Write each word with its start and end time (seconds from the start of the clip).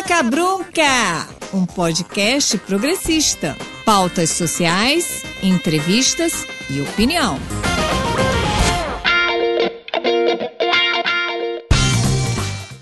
Fala 0.00 0.02
Cabrunca, 0.02 1.28
um 1.52 1.66
podcast 1.66 2.56
progressista. 2.58 3.54
Pautas 3.84 4.30
sociais, 4.30 5.22
entrevistas 5.42 6.46
e 6.70 6.80
opinião. 6.80 7.38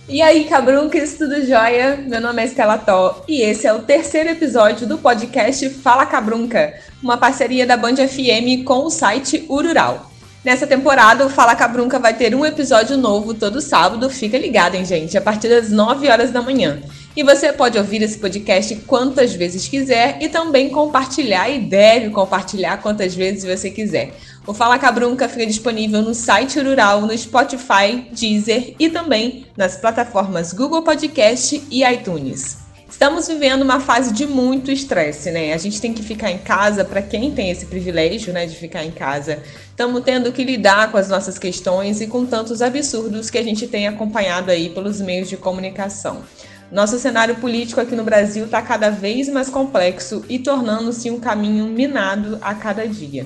E 0.08 0.22
aí, 0.22 0.44
Cabruncas, 0.44 1.14
tudo 1.14 1.44
jóia? 1.44 1.96
Meu 2.06 2.20
nome 2.20 2.42
é 2.42 2.44
Estela 2.44 2.78
Tó 2.78 3.24
e 3.26 3.42
esse 3.42 3.66
é 3.66 3.72
o 3.72 3.82
terceiro 3.82 4.30
episódio 4.30 4.86
do 4.86 4.98
podcast 4.98 5.68
Fala 5.70 6.06
Cabrunca, 6.06 6.74
uma 7.02 7.16
parceria 7.16 7.66
da 7.66 7.76
Band 7.76 7.96
FM 7.96 8.64
com 8.64 8.84
o 8.84 8.90
site 8.90 9.44
Urural. 9.48 10.08
Nessa 10.44 10.68
temporada, 10.68 11.26
o 11.26 11.28
Fala 11.28 11.56
Cabrunca 11.56 11.98
vai 11.98 12.14
ter 12.14 12.34
um 12.34 12.46
episódio 12.46 12.96
novo 12.96 13.34
todo 13.34 13.60
sábado. 13.60 14.08
Fica 14.08 14.38
ligado, 14.38 14.76
hein, 14.76 14.84
gente? 14.84 15.18
A 15.18 15.20
partir 15.20 15.48
das 15.48 15.68
9 15.70 16.08
horas 16.08 16.30
da 16.30 16.40
manhã. 16.40 16.80
E 17.18 17.22
você 17.24 17.52
pode 17.52 17.76
ouvir 17.76 18.00
esse 18.00 18.16
podcast 18.16 18.76
quantas 18.86 19.34
vezes 19.34 19.66
quiser 19.66 20.18
e 20.20 20.28
também 20.28 20.70
compartilhar, 20.70 21.50
e 21.50 21.58
deve 21.58 22.10
compartilhar 22.10 22.76
quantas 22.76 23.12
vezes 23.12 23.42
você 23.42 23.72
quiser. 23.72 24.14
O 24.46 24.54
Fala 24.54 24.78
Cabrunca 24.78 25.28
fica 25.28 25.44
disponível 25.44 26.00
no 26.00 26.14
site 26.14 26.60
Rural, 26.60 27.00
no 27.00 27.18
Spotify, 27.18 28.06
Deezer 28.12 28.76
e 28.78 28.88
também 28.88 29.46
nas 29.56 29.76
plataformas 29.76 30.52
Google 30.52 30.82
Podcast 30.82 31.60
e 31.68 31.82
iTunes. 31.82 32.58
Estamos 32.88 33.26
vivendo 33.26 33.62
uma 33.62 33.80
fase 33.80 34.12
de 34.12 34.24
muito 34.24 34.70
estresse, 34.70 35.32
né? 35.32 35.52
A 35.52 35.58
gente 35.58 35.80
tem 35.80 35.92
que 35.92 36.04
ficar 36.04 36.30
em 36.30 36.38
casa, 36.38 36.84
para 36.84 37.02
quem 37.02 37.32
tem 37.32 37.50
esse 37.50 37.66
privilégio, 37.66 38.32
né, 38.32 38.46
de 38.46 38.54
ficar 38.54 38.84
em 38.84 38.92
casa. 38.92 39.42
Estamos 39.70 40.04
tendo 40.04 40.30
que 40.30 40.44
lidar 40.44 40.92
com 40.92 40.96
as 40.96 41.08
nossas 41.08 41.36
questões 41.36 42.00
e 42.00 42.06
com 42.06 42.24
tantos 42.24 42.62
absurdos 42.62 43.28
que 43.28 43.38
a 43.38 43.42
gente 43.42 43.66
tem 43.66 43.88
acompanhado 43.88 44.52
aí 44.52 44.70
pelos 44.70 45.00
meios 45.00 45.28
de 45.28 45.36
comunicação. 45.36 46.22
Nosso 46.70 46.98
cenário 46.98 47.36
político 47.36 47.80
aqui 47.80 47.96
no 47.96 48.04
Brasil 48.04 48.44
está 48.44 48.60
cada 48.60 48.90
vez 48.90 49.28
mais 49.28 49.48
complexo 49.48 50.22
e 50.28 50.38
tornando-se 50.38 51.10
um 51.10 51.18
caminho 51.18 51.64
minado 51.66 52.38
a 52.42 52.54
cada 52.54 52.86
dia. 52.86 53.24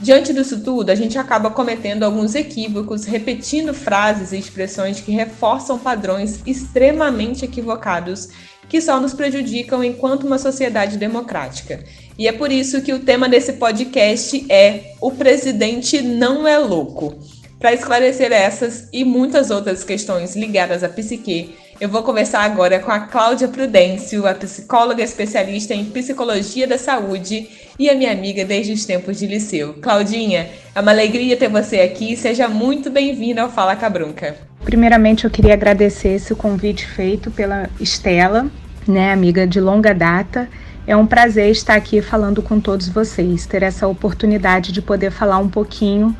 Diante 0.00 0.32
disso 0.32 0.60
tudo, 0.60 0.90
a 0.90 0.94
gente 0.94 1.18
acaba 1.18 1.50
cometendo 1.50 2.04
alguns 2.04 2.34
equívocos, 2.34 3.04
repetindo 3.04 3.74
frases 3.74 4.32
e 4.32 4.38
expressões 4.38 5.00
que 5.00 5.12
reforçam 5.12 5.78
padrões 5.78 6.40
extremamente 6.46 7.44
equivocados 7.44 8.28
que 8.68 8.80
só 8.80 9.00
nos 9.00 9.14
prejudicam 9.14 9.82
enquanto 9.82 10.26
uma 10.26 10.38
sociedade 10.38 10.96
democrática. 10.96 11.82
E 12.18 12.28
é 12.28 12.32
por 12.32 12.52
isso 12.52 12.82
que 12.82 12.92
o 12.92 13.00
tema 13.00 13.28
desse 13.28 13.54
podcast 13.54 14.46
é 14.50 14.92
O 15.00 15.10
Presidente 15.10 16.00
Não 16.02 16.46
é 16.46 16.58
Louco. 16.58 17.18
Para 17.58 17.72
esclarecer 17.72 18.30
essas 18.30 18.88
e 18.92 19.04
muitas 19.04 19.50
outras 19.50 19.82
questões 19.82 20.36
ligadas 20.36 20.84
à 20.84 20.88
psique, 20.88 21.56
eu 21.80 21.88
vou 21.88 22.04
conversar 22.04 22.42
agora 22.42 22.78
com 22.78 22.92
a 22.92 23.00
Cláudia 23.00 23.48
Prudêncio, 23.48 24.28
a 24.28 24.34
psicóloga 24.34 25.02
especialista 25.02 25.74
em 25.74 25.86
psicologia 25.86 26.68
da 26.68 26.78
saúde 26.78 27.48
e 27.76 27.90
a 27.90 27.96
minha 27.96 28.12
amiga 28.12 28.44
desde 28.44 28.72
os 28.72 28.84
tempos 28.84 29.18
de 29.18 29.26
liceu. 29.26 29.74
Claudinha, 29.74 30.48
é 30.72 30.80
uma 30.80 30.92
alegria 30.92 31.36
ter 31.36 31.48
você 31.48 31.80
aqui. 31.80 32.16
Seja 32.16 32.46
muito 32.46 32.90
bem-vinda 32.90 33.42
ao 33.42 33.50
Fala 33.50 33.74
Cabrunca. 33.74 34.36
Primeiramente, 34.62 35.24
eu 35.24 35.30
queria 35.30 35.54
agradecer 35.54 36.10
esse 36.10 36.36
convite 36.36 36.86
feito 36.86 37.28
pela 37.28 37.68
Estela, 37.80 38.46
né, 38.86 39.12
amiga 39.12 39.48
de 39.48 39.60
longa 39.60 39.92
data. 39.92 40.48
É 40.86 40.96
um 40.96 41.06
prazer 41.06 41.50
estar 41.50 41.74
aqui 41.74 42.00
falando 42.00 42.40
com 42.40 42.60
todos 42.60 42.88
vocês, 42.88 43.46
ter 43.46 43.64
essa 43.64 43.88
oportunidade 43.88 44.70
de 44.70 44.80
poder 44.80 45.10
falar 45.10 45.38
um 45.38 45.48
pouquinho, 45.48 46.16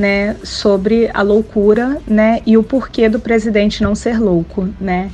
né, 0.00 0.34
sobre 0.42 1.10
a 1.12 1.20
loucura, 1.20 2.00
né, 2.06 2.40
e 2.46 2.56
o 2.56 2.62
porquê 2.62 3.06
do 3.06 3.20
presidente 3.20 3.82
não 3.82 3.94
ser 3.94 4.18
louco, 4.18 4.66
né? 4.80 5.10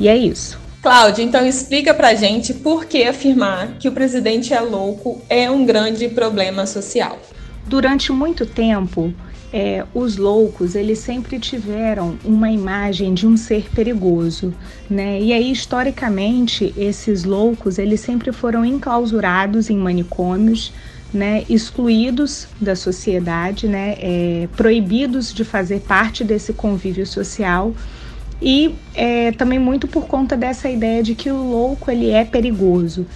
E 0.00 0.08
é 0.08 0.16
isso. 0.16 0.58
Cláudia, 0.82 1.22
então 1.22 1.46
explica 1.46 1.92
pra 1.92 2.14
gente 2.14 2.54
por 2.54 2.86
que 2.86 3.04
afirmar 3.04 3.76
que 3.78 3.86
o 3.86 3.92
presidente 3.92 4.54
é 4.54 4.60
louco 4.60 5.20
é 5.28 5.50
um 5.50 5.66
grande 5.66 6.08
problema 6.08 6.64
social. 6.66 7.18
Durante 7.66 8.10
muito 8.12 8.46
tempo, 8.46 9.12
é, 9.52 9.84
os 9.94 10.16
loucos 10.16 10.74
eles 10.74 10.98
sempre 10.98 11.38
tiveram 11.38 12.18
uma 12.24 12.50
imagem 12.50 13.12
de 13.12 13.26
um 13.26 13.36
ser 13.36 13.70
perigoso, 13.74 14.54
né? 14.88 15.20
E 15.20 15.34
aí 15.34 15.52
historicamente 15.52 16.74
esses 16.76 17.24
loucos 17.24 17.78
eles 17.78 18.00
sempre 18.00 18.32
foram 18.32 18.64
enclausurados 18.64 19.68
em 19.70 19.76
manicômios, 19.76 20.72
né? 21.14 21.44
Excluídos 21.48 22.48
da 22.60 22.74
sociedade, 22.74 23.68
né? 23.68 23.94
É, 23.98 24.48
proibidos 24.56 25.32
de 25.32 25.44
fazer 25.44 25.80
parte 25.80 26.24
desse 26.24 26.52
convívio 26.52 27.06
social 27.06 27.72
e 28.42 28.74
é, 28.94 29.32
também 29.32 29.58
muito 29.58 29.86
por 29.86 30.06
conta 30.06 30.36
dessa 30.36 30.68
ideia 30.68 31.02
de 31.02 31.14
que 31.14 31.30
o 31.30 31.42
louco 31.42 31.90
ele 31.90 32.10
é 32.10 32.24
perigoso. 32.24 33.06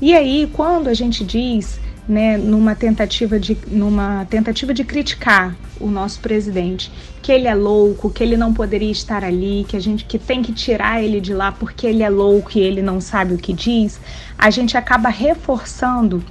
E 0.00 0.14
aí 0.14 0.48
quando 0.52 0.88
a 0.88 0.94
gente 0.94 1.24
diz 1.24 1.80
né, 2.08 2.38
numa 2.38 2.74
tentativa 2.74 3.38
de 3.38 3.56
numa 3.66 4.24
tentativa 4.24 4.72
de 4.72 4.82
criticar 4.82 5.54
o 5.78 5.88
nosso 5.88 6.20
presidente, 6.20 6.90
que 7.20 7.30
ele 7.30 7.46
é 7.46 7.54
louco, 7.54 8.08
que 8.08 8.22
ele 8.22 8.36
não 8.36 8.54
poderia 8.54 8.90
estar 8.90 9.22
ali, 9.22 9.66
que 9.68 9.76
a 9.76 9.80
gente 9.80 10.06
que 10.06 10.18
tem 10.18 10.42
que 10.42 10.52
tirar 10.52 11.02
ele 11.02 11.20
de 11.20 11.34
lá 11.34 11.52
porque 11.52 11.86
ele 11.86 12.02
é 12.02 12.08
louco 12.08 12.52
e 12.54 12.60
ele 12.60 12.80
não 12.80 13.00
sabe 13.00 13.34
o 13.34 13.38
que 13.38 13.52
diz, 13.52 14.00
a 14.38 14.48
gente 14.48 14.76
acaba 14.76 15.10
reforçando 15.10 16.24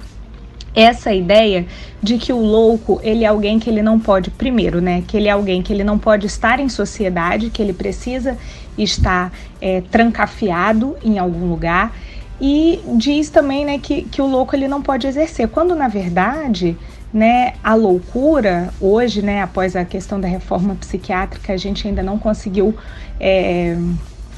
essa 0.80 1.12
ideia 1.12 1.66
de 2.02 2.18
que 2.18 2.32
o 2.32 2.38
louco 2.38 3.00
ele 3.02 3.24
é 3.24 3.26
alguém 3.26 3.58
que 3.58 3.68
ele 3.68 3.82
não 3.82 3.98
pode 3.98 4.30
primeiro 4.30 4.80
né 4.80 5.02
que 5.06 5.16
ele 5.16 5.26
é 5.26 5.32
alguém 5.32 5.62
que 5.62 5.72
ele 5.72 5.82
não 5.82 5.98
pode 5.98 6.26
estar 6.26 6.60
em 6.60 6.68
sociedade 6.68 7.50
que 7.50 7.60
ele 7.60 7.72
precisa 7.72 8.38
estar 8.82 9.32
é, 9.60 9.80
trancafiado 9.80 10.96
em 11.02 11.18
algum 11.18 11.48
lugar. 11.48 11.94
E 12.40 12.80
diz 12.96 13.30
também 13.30 13.64
né, 13.64 13.78
que, 13.78 14.02
que 14.02 14.22
o 14.22 14.26
louco 14.26 14.54
ele 14.54 14.68
não 14.68 14.80
pode 14.80 15.06
exercer, 15.06 15.48
quando 15.48 15.74
na 15.74 15.88
verdade 15.88 16.76
né, 17.12 17.54
a 17.64 17.74
loucura, 17.74 18.72
hoje, 18.80 19.22
né, 19.22 19.42
após 19.42 19.74
a 19.74 19.84
questão 19.84 20.20
da 20.20 20.28
reforma 20.28 20.74
psiquiátrica, 20.74 21.52
a 21.52 21.56
gente 21.56 21.88
ainda 21.88 22.02
não 22.02 22.18
conseguiu 22.18 22.76
é, 23.18 23.76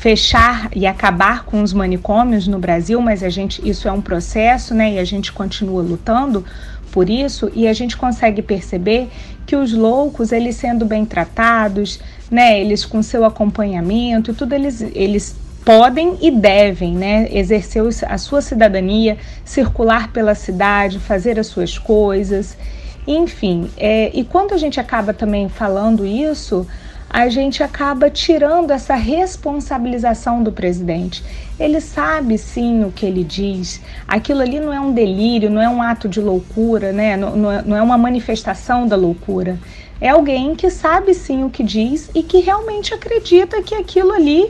fechar 0.01 0.71
e 0.75 0.87
acabar 0.87 1.45
com 1.45 1.63
os 1.63 1.75
manicômios 1.75 2.49
no 2.49 2.59
Brasil, 2.59 2.99
mas 3.03 3.23
a 3.23 3.29
gente, 3.29 3.61
isso 3.69 3.87
é 3.87 3.93
um 3.93 4.01
processo, 4.01 4.73
né, 4.73 4.95
e 4.95 4.99
a 4.99 5.05
gente 5.05 5.31
continua 5.31 5.83
lutando 5.83 6.43
por 6.91 7.11
isso, 7.11 7.53
e 7.55 7.69
a 7.69 7.75
gente 7.75 7.99
consegue 7.99 8.41
perceber 8.41 9.11
que 9.45 9.55
os 9.55 9.75
loucos, 9.75 10.33
eles 10.33 10.57
sendo 10.57 10.87
bem 10.87 11.05
tratados, 11.05 12.01
né, 12.31 12.59
eles 12.59 12.87
com 12.87 13.03
seu 13.03 13.27
acompanhamento 13.27 14.33
tudo, 14.33 14.55
eles, 14.55 14.81
eles 14.81 15.37
podem 15.67 16.17
e 16.23 16.31
devem 16.31 16.95
né, 16.95 17.29
exercer 17.31 17.83
a 18.09 18.17
sua 18.17 18.41
cidadania, 18.41 19.19
circular 19.45 20.11
pela 20.15 20.35
cidade, 20.35 20.99
fazer 20.99 21.39
as 21.39 21.49
suas 21.49 21.77
coisas, 21.77 22.57
enfim. 23.07 23.71
É, 23.77 24.11
e 24.15 24.25
quando 24.25 24.55
a 24.55 24.57
gente 24.57 24.81
acaba 24.81 25.13
também 25.13 25.51
falando 25.51 26.07
isso, 26.07 26.67
a 27.13 27.29
gente 27.29 27.61
acaba 27.61 28.09
tirando 28.09 28.71
essa 28.71 28.95
responsabilização 28.95 30.45
do 30.45 30.53
presidente. 30.53 31.25
Ele 31.59 31.81
sabe 31.81 32.39
sim 32.39 32.85
o 32.85 32.93
que 32.93 33.05
ele 33.05 33.25
diz, 33.25 33.81
aquilo 34.07 34.41
ali 34.41 34.61
não 34.61 34.73
é 34.73 34.81
um 34.81 34.93
delírio, 34.93 35.51
não 35.51 35.61
é 35.61 35.69
um 35.69 35.83
ato 35.83 36.09
de 36.09 36.21
loucura, 36.21 36.93
né? 36.93 37.17
não, 37.17 37.51
é, 37.51 37.63
não 37.63 37.77
é 37.77 37.83
uma 37.83 37.99
manifestação 37.99 38.87
da 38.87 38.95
loucura. 38.95 39.59
É 40.01 40.11
alguém 40.11 40.55
que 40.55 40.71
sabe 40.71 41.13
sim 41.13 41.43
o 41.43 41.51
que 41.51 41.65
diz 41.65 42.09
e 42.15 42.23
que 42.23 42.39
realmente 42.39 42.95
acredita 42.95 43.61
que 43.61 43.75
aquilo 43.75 44.13
ali 44.13 44.49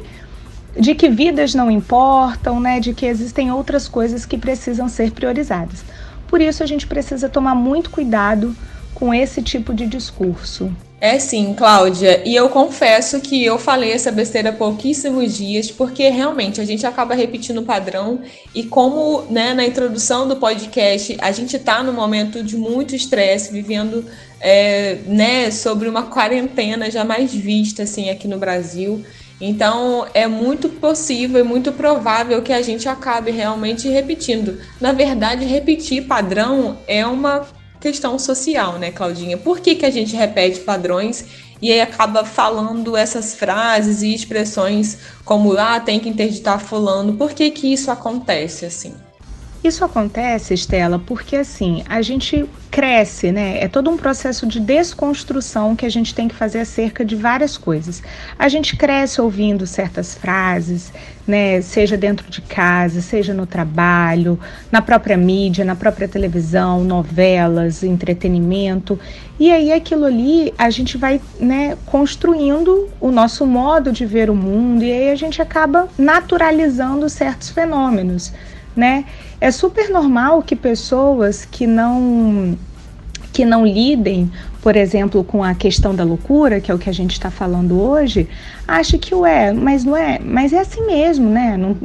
de 0.78 0.94
que 0.94 1.08
vidas 1.08 1.54
não 1.54 1.70
importam, 1.70 2.60
né, 2.60 2.78
de 2.78 2.94
que 2.94 3.06
existem 3.06 3.50
outras 3.50 3.88
coisas 3.88 4.24
que 4.24 4.38
precisam 4.38 4.88
ser 4.88 5.10
priorizadas. 5.10 5.82
Por 6.28 6.40
isso 6.40 6.62
a 6.62 6.66
gente 6.66 6.86
precisa 6.86 7.28
tomar 7.28 7.56
muito 7.56 7.90
cuidado 7.90 8.54
com 8.94 9.12
esse 9.12 9.42
tipo 9.42 9.74
de 9.74 9.86
discurso. 9.86 10.70
É 11.00 11.18
sim, 11.18 11.54
Cláudia. 11.54 12.22
E 12.26 12.36
eu 12.36 12.50
confesso 12.50 13.22
que 13.22 13.42
eu 13.42 13.58
falei 13.58 13.90
essa 13.90 14.12
besteira 14.12 14.50
há 14.50 14.52
pouquíssimos 14.52 15.34
dias, 15.34 15.70
porque 15.70 16.06
realmente 16.10 16.60
a 16.60 16.64
gente 16.64 16.86
acaba 16.86 17.14
repetindo 17.14 17.58
o 17.58 17.64
padrão. 17.64 18.20
E 18.54 18.64
como 18.64 19.22
né, 19.30 19.54
na 19.54 19.64
introdução 19.64 20.28
do 20.28 20.36
podcast, 20.36 21.16
a 21.22 21.32
gente 21.32 21.56
está 21.56 21.82
num 21.82 21.94
momento 21.94 22.44
de 22.44 22.54
muito 22.54 22.94
estresse, 22.94 23.50
vivendo 23.50 24.04
é, 24.38 24.98
né, 25.06 25.50
sobre 25.50 25.88
uma 25.88 26.02
quarentena 26.02 26.90
jamais 26.90 27.32
vista 27.32 27.84
assim, 27.84 28.10
aqui 28.10 28.28
no 28.28 28.36
Brasil. 28.36 29.02
Então, 29.40 30.06
é 30.12 30.26
muito 30.26 30.68
possível 30.68 31.40
e 31.40 31.42
muito 31.42 31.72
provável 31.72 32.42
que 32.42 32.52
a 32.52 32.60
gente 32.60 32.86
acabe 32.90 33.30
realmente 33.30 33.88
repetindo. 33.88 34.58
Na 34.78 34.92
verdade, 34.92 35.46
repetir 35.46 36.06
padrão 36.06 36.76
é 36.86 37.06
uma 37.06 37.46
questão 37.80 38.18
social, 38.18 38.78
né, 38.78 38.90
Claudinha? 38.90 39.38
Por 39.38 39.60
que, 39.60 39.74
que 39.74 39.86
a 39.86 39.90
gente 39.90 40.14
repete 40.14 40.60
padrões 40.60 41.24
e 41.62 41.72
aí 41.72 41.80
acaba 41.80 42.24
falando 42.24 42.96
essas 42.96 43.34
frases 43.34 44.02
e 44.02 44.14
expressões 44.14 44.98
como 45.24 45.56
ah, 45.56 45.80
tem 45.80 45.98
que 45.98 46.08
interditar 46.08 46.60
fulano? 46.60 47.14
Por 47.14 47.32
que, 47.32 47.50
que 47.50 47.72
isso 47.72 47.90
acontece 47.90 48.66
assim? 48.66 48.94
Isso 49.62 49.84
acontece, 49.84 50.54
Estela, 50.54 50.98
porque 50.98 51.36
assim, 51.36 51.84
a 51.86 52.00
gente 52.00 52.48
cresce, 52.70 53.30
né? 53.30 53.62
É 53.62 53.68
todo 53.68 53.90
um 53.90 53.96
processo 53.96 54.46
de 54.46 54.58
desconstrução 54.58 55.76
que 55.76 55.84
a 55.84 55.88
gente 55.90 56.14
tem 56.14 56.28
que 56.28 56.34
fazer 56.34 56.60
acerca 56.60 57.04
de 57.04 57.14
várias 57.14 57.58
coisas. 57.58 58.02
A 58.38 58.48
gente 58.48 58.74
cresce 58.74 59.20
ouvindo 59.20 59.66
certas 59.66 60.14
frases, 60.14 60.90
né? 61.26 61.60
Seja 61.60 61.94
dentro 61.94 62.30
de 62.30 62.40
casa, 62.40 63.02
seja 63.02 63.34
no 63.34 63.44
trabalho, 63.44 64.40
na 64.72 64.80
própria 64.80 65.16
mídia, 65.16 65.62
na 65.62 65.76
própria 65.76 66.08
televisão, 66.08 66.82
novelas, 66.82 67.82
entretenimento. 67.82 68.98
E 69.38 69.50
aí 69.50 69.72
aquilo 69.72 70.06
ali 70.06 70.54
a 70.56 70.70
gente 70.70 70.96
vai, 70.96 71.20
né, 71.38 71.76
construindo 71.84 72.88
o 72.98 73.10
nosso 73.10 73.44
modo 73.44 73.92
de 73.92 74.06
ver 74.06 74.30
o 74.30 74.34
mundo 74.34 74.84
e 74.84 74.90
aí 74.90 75.10
a 75.10 75.16
gente 75.16 75.42
acaba 75.42 75.86
naturalizando 75.98 77.08
certos 77.10 77.50
fenômenos, 77.50 78.32
né? 78.74 79.04
É 79.40 79.50
super 79.50 79.88
normal 79.88 80.42
que 80.42 80.54
pessoas 80.54 81.46
que 81.50 81.66
não 81.66 82.58
que 83.32 83.44
não 83.44 83.64
lidem, 83.64 84.30
por 84.60 84.76
exemplo, 84.76 85.22
com 85.22 85.42
a 85.42 85.54
questão 85.54 85.94
da 85.94 86.02
loucura, 86.02 86.60
que 86.60 86.70
é 86.70 86.74
o 86.74 86.78
que 86.78 86.90
a 86.90 86.92
gente 86.92 87.12
está 87.12 87.30
falando 87.30 87.80
hoje, 87.80 88.28
ache 88.66 88.98
que 88.98 89.14
ué, 89.14 89.52
mas 89.52 89.84
não 89.84 89.96
é, 89.96 90.18
mas 90.18 90.52
é 90.52 90.58
assim 90.58 90.84
mesmo, 90.84 91.30
né? 91.30 91.56
Não, 91.56 91.76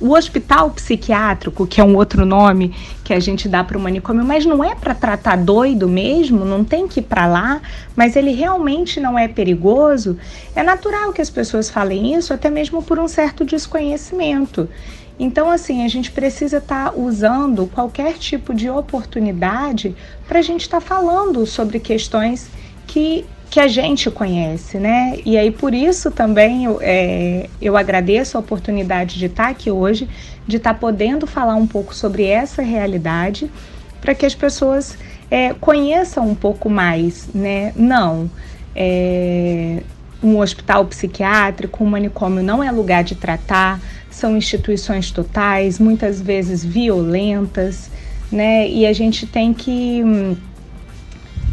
o 0.00 0.12
hospital 0.12 0.70
psiquiátrico, 0.70 1.66
que 1.66 1.80
é 1.80 1.84
um 1.84 1.96
outro 1.96 2.26
nome 2.26 2.74
que 3.02 3.12
a 3.12 3.20
gente 3.20 3.48
dá 3.48 3.64
para 3.64 3.78
o 3.78 3.80
manicômio, 3.80 4.24
mas 4.24 4.44
não 4.44 4.62
é 4.62 4.74
para 4.74 4.94
tratar 4.94 5.36
doido 5.36 5.88
mesmo, 5.88 6.44
não 6.44 6.62
tem 6.62 6.86
que 6.86 7.00
ir 7.00 7.04
para 7.04 7.26
lá, 7.26 7.60
mas 7.96 8.14
ele 8.14 8.32
realmente 8.32 9.00
não 9.00 9.18
é 9.18 9.26
perigoso. 9.26 10.16
É 10.54 10.62
natural 10.62 11.12
que 11.12 11.22
as 11.22 11.30
pessoas 11.30 11.70
falem 11.70 12.14
isso, 12.14 12.32
até 12.32 12.50
mesmo 12.50 12.82
por 12.82 12.98
um 12.98 13.08
certo 13.08 13.44
desconhecimento. 13.44 14.68
Então, 15.18 15.50
assim, 15.50 15.84
a 15.84 15.88
gente 15.88 16.12
precisa 16.12 16.58
estar 16.58 16.90
tá 16.90 16.96
usando 16.96 17.66
qualquer 17.66 18.14
tipo 18.14 18.54
de 18.54 18.70
oportunidade 18.70 19.96
para 20.28 20.38
a 20.38 20.42
gente 20.42 20.62
estar 20.62 20.80
tá 20.80 20.86
falando 20.86 21.44
sobre 21.44 21.80
questões 21.80 22.48
que, 22.86 23.26
que 23.50 23.58
a 23.58 23.66
gente 23.66 24.10
conhece, 24.10 24.78
né? 24.78 25.18
E 25.24 25.36
aí, 25.36 25.50
por 25.50 25.74
isso 25.74 26.10
também 26.10 26.66
eu, 26.66 26.78
é, 26.80 27.48
eu 27.60 27.76
agradeço 27.76 28.36
a 28.36 28.40
oportunidade 28.40 29.18
de 29.18 29.26
estar 29.26 29.44
tá 29.44 29.50
aqui 29.50 29.70
hoje, 29.70 30.08
de 30.46 30.56
estar 30.56 30.74
tá 30.74 30.78
podendo 30.78 31.26
falar 31.26 31.56
um 31.56 31.66
pouco 31.66 31.94
sobre 31.94 32.24
essa 32.24 32.62
realidade, 32.62 33.50
para 34.00 34.14
que 34.14 34.24
as 34.24 34.36
pessoas 34.36 34.96
é, 35.28 35.52
conheçam 35.54 36.28
um 36.28 36.34
pouco 36.34 36.70
mais, 36.70 37.28
né? 37.34 37.72
Não. 37.74 38.30
É, 38.74 39.82
um 40.22 40.38
hospital 40.38 40.84
psiquiátrico, 40.86 41.84
um 41.84 41.88
manicômio 41.88 42.42
não 42.42 42.62
é 42.62 42.70
lugar 42.70 43.04
de 43.04 43.14
tratar, 43.14 43.80
são 44.10 44.36
instituições 44.36 45.10
totais, 45.10 45.78
muitas 45.78 46.20
vezes 46.20 46.64
violentas, 46.64 47.90
né? 48.30 48.68
E 48.68 48.86
a 48.86 48.92
gente 48.92 49.26
tem 49.26 49.54
que, 49.54 50.02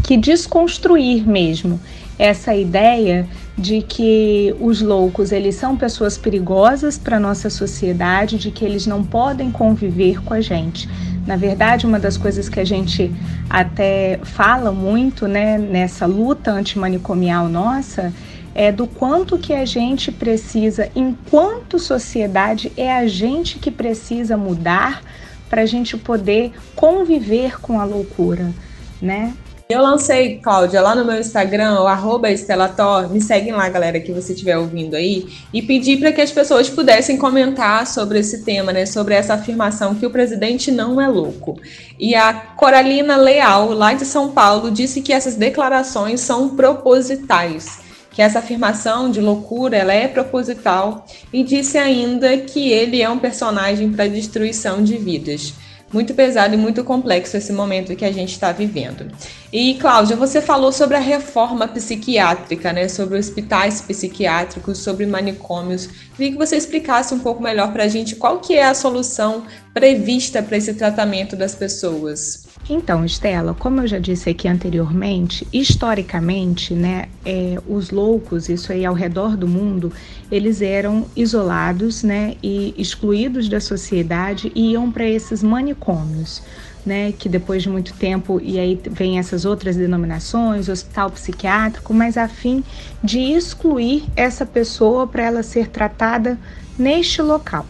que 0.04 0.18
desconstruir 0.18 1.28
mesmo 1.28 1.80
essa 2.18 2.56
ideia 2.56 3.28
de 3.58 3.82
que 3.82 4.54
os 4.60 4.82
loucos 4.82 5.32
eles 5.32 5.56
são 5.56 5.78
pessoas 5.78 6.18
perigosas 6.18 6.98
para 6.98 7.20
nossa 7.20 7.50
sociedade, 7.50 8.38
de 8.38 8.52
que 8.52 8.66
eles 8.66 8.86
não 8.86 9.04
podem 9.04 9.52
conviver 9.52 10.22
com 10.24 10.34
a 10.34 10.42
gente. 10.42 10.90
Na 11.26 11.36
verdade, 11.36 11.86
uma 11.86 12.00
das 12.00 12.18
coisas 12.18 12.50
que 12.50 12.60
a 12.60 12.66
gente 12.66 13.12
até 13.50 14.20
fala 14.24 14.72
muito, 14.72 15.28
né, 15.28 15.58
nessa 15.58 16.06
luta 16.06 16.52
antimanicomial 16.52 17.48
nossa, 17.48 18.14
é 18.56 18.72
do 18.72 18.88
quanto 18.88 19.38
que 19.38 19.54
a 19.54 19.66
gente 19.66 20.14
precisa, 20.14 20.90
enquanto 20.96 21.78
sociedade, 21.78 22.72
é 22.78 22.92
a 22.92 23.06
gente 23.06 23.60
que 23.60 23.70
precisa 23.70 24.38
mudar 24.38 25.04
para 25.50 25.64
a 25.64 25.66
gente 25.66 25.98
poder 25.98 26.54
conviver 26.74 27.60
com 27.60 27.80
a 27.80 27.84
loucura, 27.84 28.54
né? 29.02 29.34
Eu 29.68 29.82
lancei, 29.82 30.38
Cláudia, 30.38 30.80
lá 30.80 30.94
no 30.94 31.04
meu 31.04 31.20
Instagram, 31.20 31.82
o 31.82 31.88
arroba 31.88 32.30
Estelator, 32.30 33.10
me 33.10 33.20
seguem 33.20 33.52
lá, 33.52 33.68
galera, 33.68 34.00
que 34.00 34.12
você 34.12 34.34
estiver 34.34 34.56
ouvindo 34.58 34.96
aí, 34.96 35.28
e 35.52 35.60
pedi 35.60 35.98
para 35.98 36.12
que 36.12 36.22
as 36.22 36.32
pessoas 36.32 36.70
pudessem 36.70 37.18
comentar 37.18 37.86
sobre 37.88 38.20
esse 38.20 38.44
tema, 38.44 38.72
né, 38.72 38.86
sobre 38.86 39.16
essa 39.16 39.34
afirmação 39.34 39.96
que 39.96 40.06
o 40.06 40.12
presidente 40.12 40.72
não 40.72 41.02
é 41.02 41.08
louco. 41.08 41.60
E 42.00 42.14
a 42.14 42.32
Coralina 42.32 43.18
Leal, 43.18 43.72
lá 43.72 43.94
de 43.94 44.06
São 44.06 44.32
Paulo, 44.32 44.70
disse 44.70 45.02
que 45.02 45.12
essas 45.12 45.36
declarações 45.36 46.22
são 46.22 46.56
propositais 46.56 47.84
que 48.16 48.22
essa 48.22 48.40
afirmação 48.40 49.12
de 49.12 49.20
loucura 49.20 49.76
ela 49.76 49.94
é 49.94 50.08
proposital 50.08 51.06
e 51.34 51.44
disse 51.44 51.78
ainda 51.78 52.38
que 52.38 52.72
ele 52.72 53.02
é 53.02 53.10
um 53.10 53.20
personagem 53.20 53.92
para 53.92 54.08
destruição 54.08 54.82
de 54.82 54.98
vidas. 54.98 55.54
Muito 55.92 56.14
pesado 56.14 56.54
e 56.54 56.58
muito 56.58 56.84
complexo 56.84 57.36
esse 57.36 57.52
momento 57.52 57.96
que 57.96 58.06
a 58.06 58.12
gente 58.12 58.32
está 58.32 58.54
vivendo. 58.54 59.12
E, 59.58 59.76
Cláudia, 59.76 60.18
você 60.18 60.42
falou 60.42 60.70
sobre 60.70 60.98
a 60.98 61.00
reforma 61.00 61.66
psiquiátrica, 61.66 62.74
né? 62.74 62.90
Sobre 62.90 63.18
hospitais 63.18 63.80
psiquiátricos, 63.80 64.80
sobre 64.80 65.06
manicômios. 65.06 65.88
Queria 66.14 66.34
que 66.34 66.38
você 66.38 66.58
explicasse 66.58 67.14
um 67.14 67.20
pouco 67.20 67.42
melhor 67.42 67.72
para 67.72 67.86
a 67.86 67.88
gente 67.88 68.18
qual 68.18 68.40
que 68.40 68.56
é 68.56 68.66
a 68.66 68.74
solução 68.74 69.46
prevista 69.74 70.44
para 70.44 70.58
esse 70.58 70.74
tratamento 70.74 71.38
das 71.38 71.56
pessoas. 71.56 72.46
Então, 72.70 73.06
Estela, 73.06 73.54
como 73.54 73.80
eu 73.80 73.88
já 73.88 73.98
disse 73.98 74.30
aqui 74.30 74.46
anteriormente, 74.46 75.48
historicamente, 75.54 76.74
né, 76.74 77.06
é, 77.26 77.58
os 77.66 77.92
loucos, 77.92 78.50
isso 78.50 78.74
aí 78.74 78.84
ao 78.84 78.94
redor 78.94 79.38
do 79.38 79.48
mundo, 79.48 79.90
eles 80.30 80.62
eram 80.62 81.06
isolados, 81.16 82.04
né, 82.04 82.36
e 82.44 82.74
excluídos 82.78 83.48
da 83.48 83.62
sociedade 83.62 84.52
e 84.54 84.72
iam 84.72 84.92
para 84.92 85.08
esses 85.08 85.42
manicômios. 85.42 86.42
Né, 86.86 87.12
que 87.18 87.28
depois 87.28 87.64
de 87.64 87.70
muito 87.70 87.96
tempo, 87.96 88.40
e 88.44 88.60
aí 88.60 88.80
vem 88.92 89.18
essas 89.18 89.44
outras 89.44 89.76
denominações, 89.76 90.70
hospital 90.70 91.10
psiquiátrico, 91.10 91.92
mas 91.96 92.16
a 92.16 92.28
fim 92.28 92.64
de 93.04 93.18
excluir 93.20 94.04
essa 94.16 94.46
pessoa 94.46 95.08
para 95.08 95.24
ela 95.24 95.42
ser 95.42 95.70
tratada 95.70 96.38
neste 96.78 97.24
local. 97.24 97.66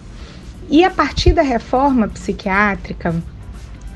E 0.70 0.84
a 0.84 0.90
partir 0.90 1.32
da 1.32 1.42
reforma 1.42 2.10
psiquiátrica, 2.10 3.16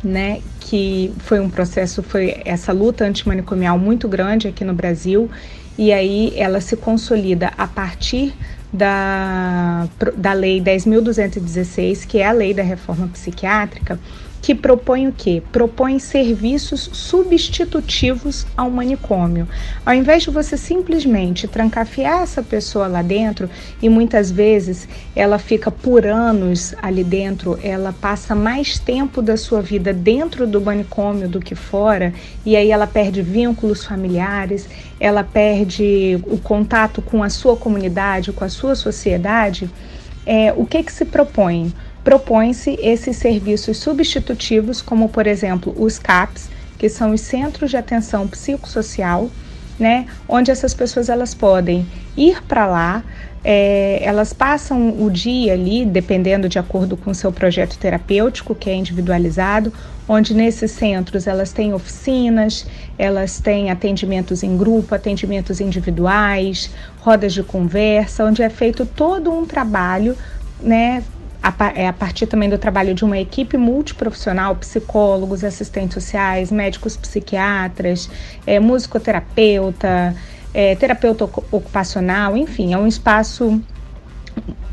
né, 0.01 0.41
que 0.61 1.11
foi 1.19 1.39
um 1.39 1.49
processo, 1.49 2.01
foi 2.01 2.41
essa 2.45 2.71
luta 2.71 3.03
antimanicomial 3.03 3.77
muito 3.77 4.07
grande 4.07 4.47
aqui 4.47 4.63
no 4.63 4.73
Brasil, 4.73 5.29
e 5.77 5.91
aí 5.91 6.33
ela 6.35 6.61
se 6.61 6.75
consolida 6.77 7.51
a 7.57 7.67
partir 7.67 8.33
da, 8.71 9.87
da 10.15 10.33
Lei 10.33 10.61
10.216, 10.61 12.05
que 12.05 12.19
é 12.19 12.27
a 12.27 12.31
lei 12.31 12.53
da 12.53 12.63
reforma 12.63 13.07
psiquiátrica, 13.07 13.99
que 14.41 14.55
propõe 14.55 15.07
o 15.07 15.11
quê? 15.11 15.43
Propõe 15.51 15.99
serviços 15.99 16.89
substitutivos 16.93 18.47
ao 18.55 18.69
manicômio. 18.69 19.47
Ao 19.85 19.93
invés 19.93 20.23
de 20.23 20.29
você 20.29 20.55
simplesmente 20.55 21.47
trancafiar 21.47 22.23
essa 22.23 22.41
pessoa 22.41 22.87
lá 22.87 23.01
dentro, 23.01 23.49
e 23.81 23.89
muitas 23.89 24.31
vezes 24.31 24.87
ela 25.15 25.37
fica 25.37 25.69
por 25.69 26.07
anos 26.07 26.73
ali 26.81 27.03
dentro, 27.03 27.59
ela 27.61 27.93
passa 27.93 28.33
mais 28.33 28.79
tempo 28.79 29.21
da 29.21 29.35
sua 29.35 29.61
vida 29.61 29.91
dentro 29.93 30.47
do 30.47 30.61
manicômio 30.61 31.27
do 31.27 31.39
que 31.39 31.55
fora, 31.55 32.13
e 32.45 32.55
aí 32.55 32.71
ela 32.71 32.87
perde 32.87 33.21
vínculos 33.21 33.83
familiares, 33.83 34.67
ela 34.99 35.23
perde 35.23 36.19
o 36.27 36.37
contato 36.37 37.01
com 37.01 37.21
a 37.21 37.29
sua 37.29 37.55
comunidade, 37.55 38.31
com 38.31 38.45
a 38.45 38.49
sua 38.49 38.75
sociedade. 38.75 39.69
É, 40.25 40.53
o 40.55 40.65
que, 40.65 40.83
que 40.83 40.91
se 40.91 41.05
propõe? 41.05 41.73
Propõe-se 42.09 42.75
esses 42.81 43.17
serviços 43.17 43.77
substitutivos, 43.77 44.81
como 44.81 45.09
por 45.09 45.27
exemplo 45.27 45.75
os 45.77 45.99
CAPs, 45.99 46.49
que 46.75 46.89
são 46.89 47.13
os 47.13 47.21
Centros 47.21 47.69
de 47.69 47.77
Atenção 47.77 48.27
Psicossocial, 48.27 49.29
né, 49.77 50.07
onde 50.27 50.49
essas 50.49 50.73
pessoas 50.73 51.07
elas 51.07 51.35
podem 51.35 51.85
ir 52.17 52.41
para 52.47 52.65
lá, 52.65 53.03
é, 53.43 53.99
elas 54.01 54.33
passam 54.33 54.99
o 54.99 55.11
dia 55.11 55.53
ali, 55.53 55.85
dependendo 55.85 56.49
de 56.49 56.57
acordo 56.57 56.97
com 56.97 57.11
o 57.11 57.15
seu 57.15 57.31
projeto 57.31 57.77
terapêutico, 57.77 58.55
que 58.55 58.71
é 58.71 58.73
individualizado, 58.73 59.71
onde 60.07 60.33
nesses 60.33 60.71
centros 60.71 61.27
elas 61.27 61.53
têm 61.53 61.75
oficinas, 61.75 62.65
elas 62.97 63.39
têm 63.39 63.69
atendimentos 63.69 64.41
em 64.41 64.57
grupo, 64.57 64.95
atendimentos 64.95 65.61
individuais, 65.61 66.71
rodas 67.01 67.33
de 67.33 67.43
conversa, 67.43 68.25
onde 68.25 68.41
é 68.41 68.49
feito 68.49 68.83
todo 68.83 69.31
um 69.31 69.45
trabalho 69.45 70.17
né, 70.59 71.03
é 71.75 71.87
a 71.87 71.93
partir 71.93 72.27
também 72.27 72.49
do 72.49 72.57
trabalho 72.57 72.93
de 72.93 73.05
uma 73.05 73.17
equipe 73.17 73.57
multiprofissional, 73.57 74.55
psicólogos, 74.55 75.43
assistentes 75.43 75.93
sociais, 75.93 76.51
médicos 76.51 76.97
psiquiatras, 76.97 78.09
é, 78.45 78.59
musicoterapeuta, 78.59 80.15
é, 80.53 80.75
terapeuta 80.75 81.25
ocupacional, 81.25 82.35
enfim, 82.35 82.73
é 82.73 82.77
um 82.77 82.87
espaço 82.87 83.61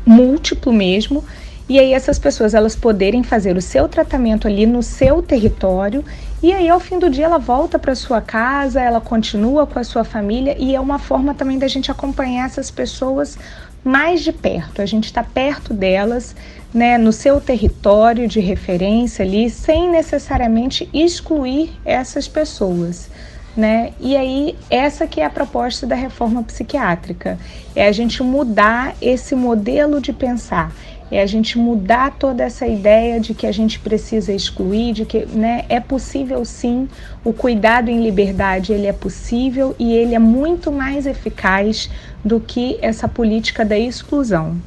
múltiplo 0.05 0.71
mesmo 0.71 1.23
E 1.69 1.77
aí 1.79 1.93
essas 1.93 2.17
pessoas 2.17 2.53
elas 2.53 2.75
poderem 2.75 3.23
fazer 3.23 3.57
o 3.57 3.61
seu 3.61 3.89
tratamento 3.89 4.47
ali 4.47 4.65
no 4.65 4.81
seu 4.81 5.21
território 5.21 6.03
e 6.41 6.53
aí 6.53 6.69
ao 6.69 6.79
fim 6.79 6.97
do 6.97 7.09
dia 7.09 7.25
ela 7.25 7.37
volta 7.37 7.77
para 7.77 7.93
sua 7.93 8.21
casa, 8.21 8.79
ela 8.79 9.01
continua 9.01 9.67
com 9.67 9.77
a 9.77 9.83
sua 9.83 10.05
família 10.05 10.55
e 10.57 10.73
é 10.73 10.79
uma 10.79 10.97
forma 10.97 11.33
também 11.33 11.59
da 11.59 11.67
gente 11.67 11.91
acompanhar 11.91 12.45
essas 12.45 12.71
pessoas 12.71 13.37
mais 13.83 14.21
de 14.21 14.31
perto. 14.31 14.81
A 14.81 14.85
gente 14.85 15.05
está 15.05 15.23
perto 15.23 15.73
delas, 15.73 16.35
né, 16.73 16.97
no 16.97 17.11
seu 17.11 17.39
território 17.39 18.27
de 18.27 18.39
referência 18.39 19.23
ali, 19.23 19.49
sem 19.49 19.89
necessariamente 19.89 20.89
excluir 20.93 21.71
essas 21.85 22.27
pessoas. 22.27 23.09
Né? 23.55 23.93
E 23.99 24.15
aí 24.15 24.55
essa 24.69 25.07
que 25.07 25.19
é 25.19 25.25
a 25.25 25.29
proposta 25.29 25.87
da 25.87 25.95
reforma 25.95 26.43
psiquiátrica, 26.43 27.39
é 27.75 27.87
a 27.87 27.91
gente 27.91 28.21
mudar 28.21 28.95
esse 29.01 29.33
modelo 29.33 29.99
de 29.99 30.13
pensar, 30.13 30.71
é 31.09 31.21
a 31.21 31.25
gente 31.25 31.57
mudar 31.57 32.17
toda 32.19 32.43
essa 32.43 32.67
ideia 32.67 33.19
de 33.19 33.33
que 33.33 33.47
a 33.47 33.51
gente 33.51 33.79
precisa 33.79 34.31
excluir, 34.31 34.93
de 34.93 35.05
que 35.05 35.25
né, 35.25 35.65
é 35.69 35.79
possível 35.79 36.43
sim, 36.45 36.87
o 37.23 37.33
cuidado 37.33 37.89
em 37.89 38.03
liberdade 38.03 38.73
ele 38.73 38.85
é 38.85 38.93
possível 38.93 39.75
e 39.79 39.93
ele 39.93 40.13
é 40.13 40.19
muito 40.19 40.71
mais 40.71 41.07
eficaz 41.07 41.89
do 42.23 42.39
que 42.39 42.77
essa 42.81 43.07
política 43.07 43.65
da 43.65 43.77
exclusão. 43.77 44.57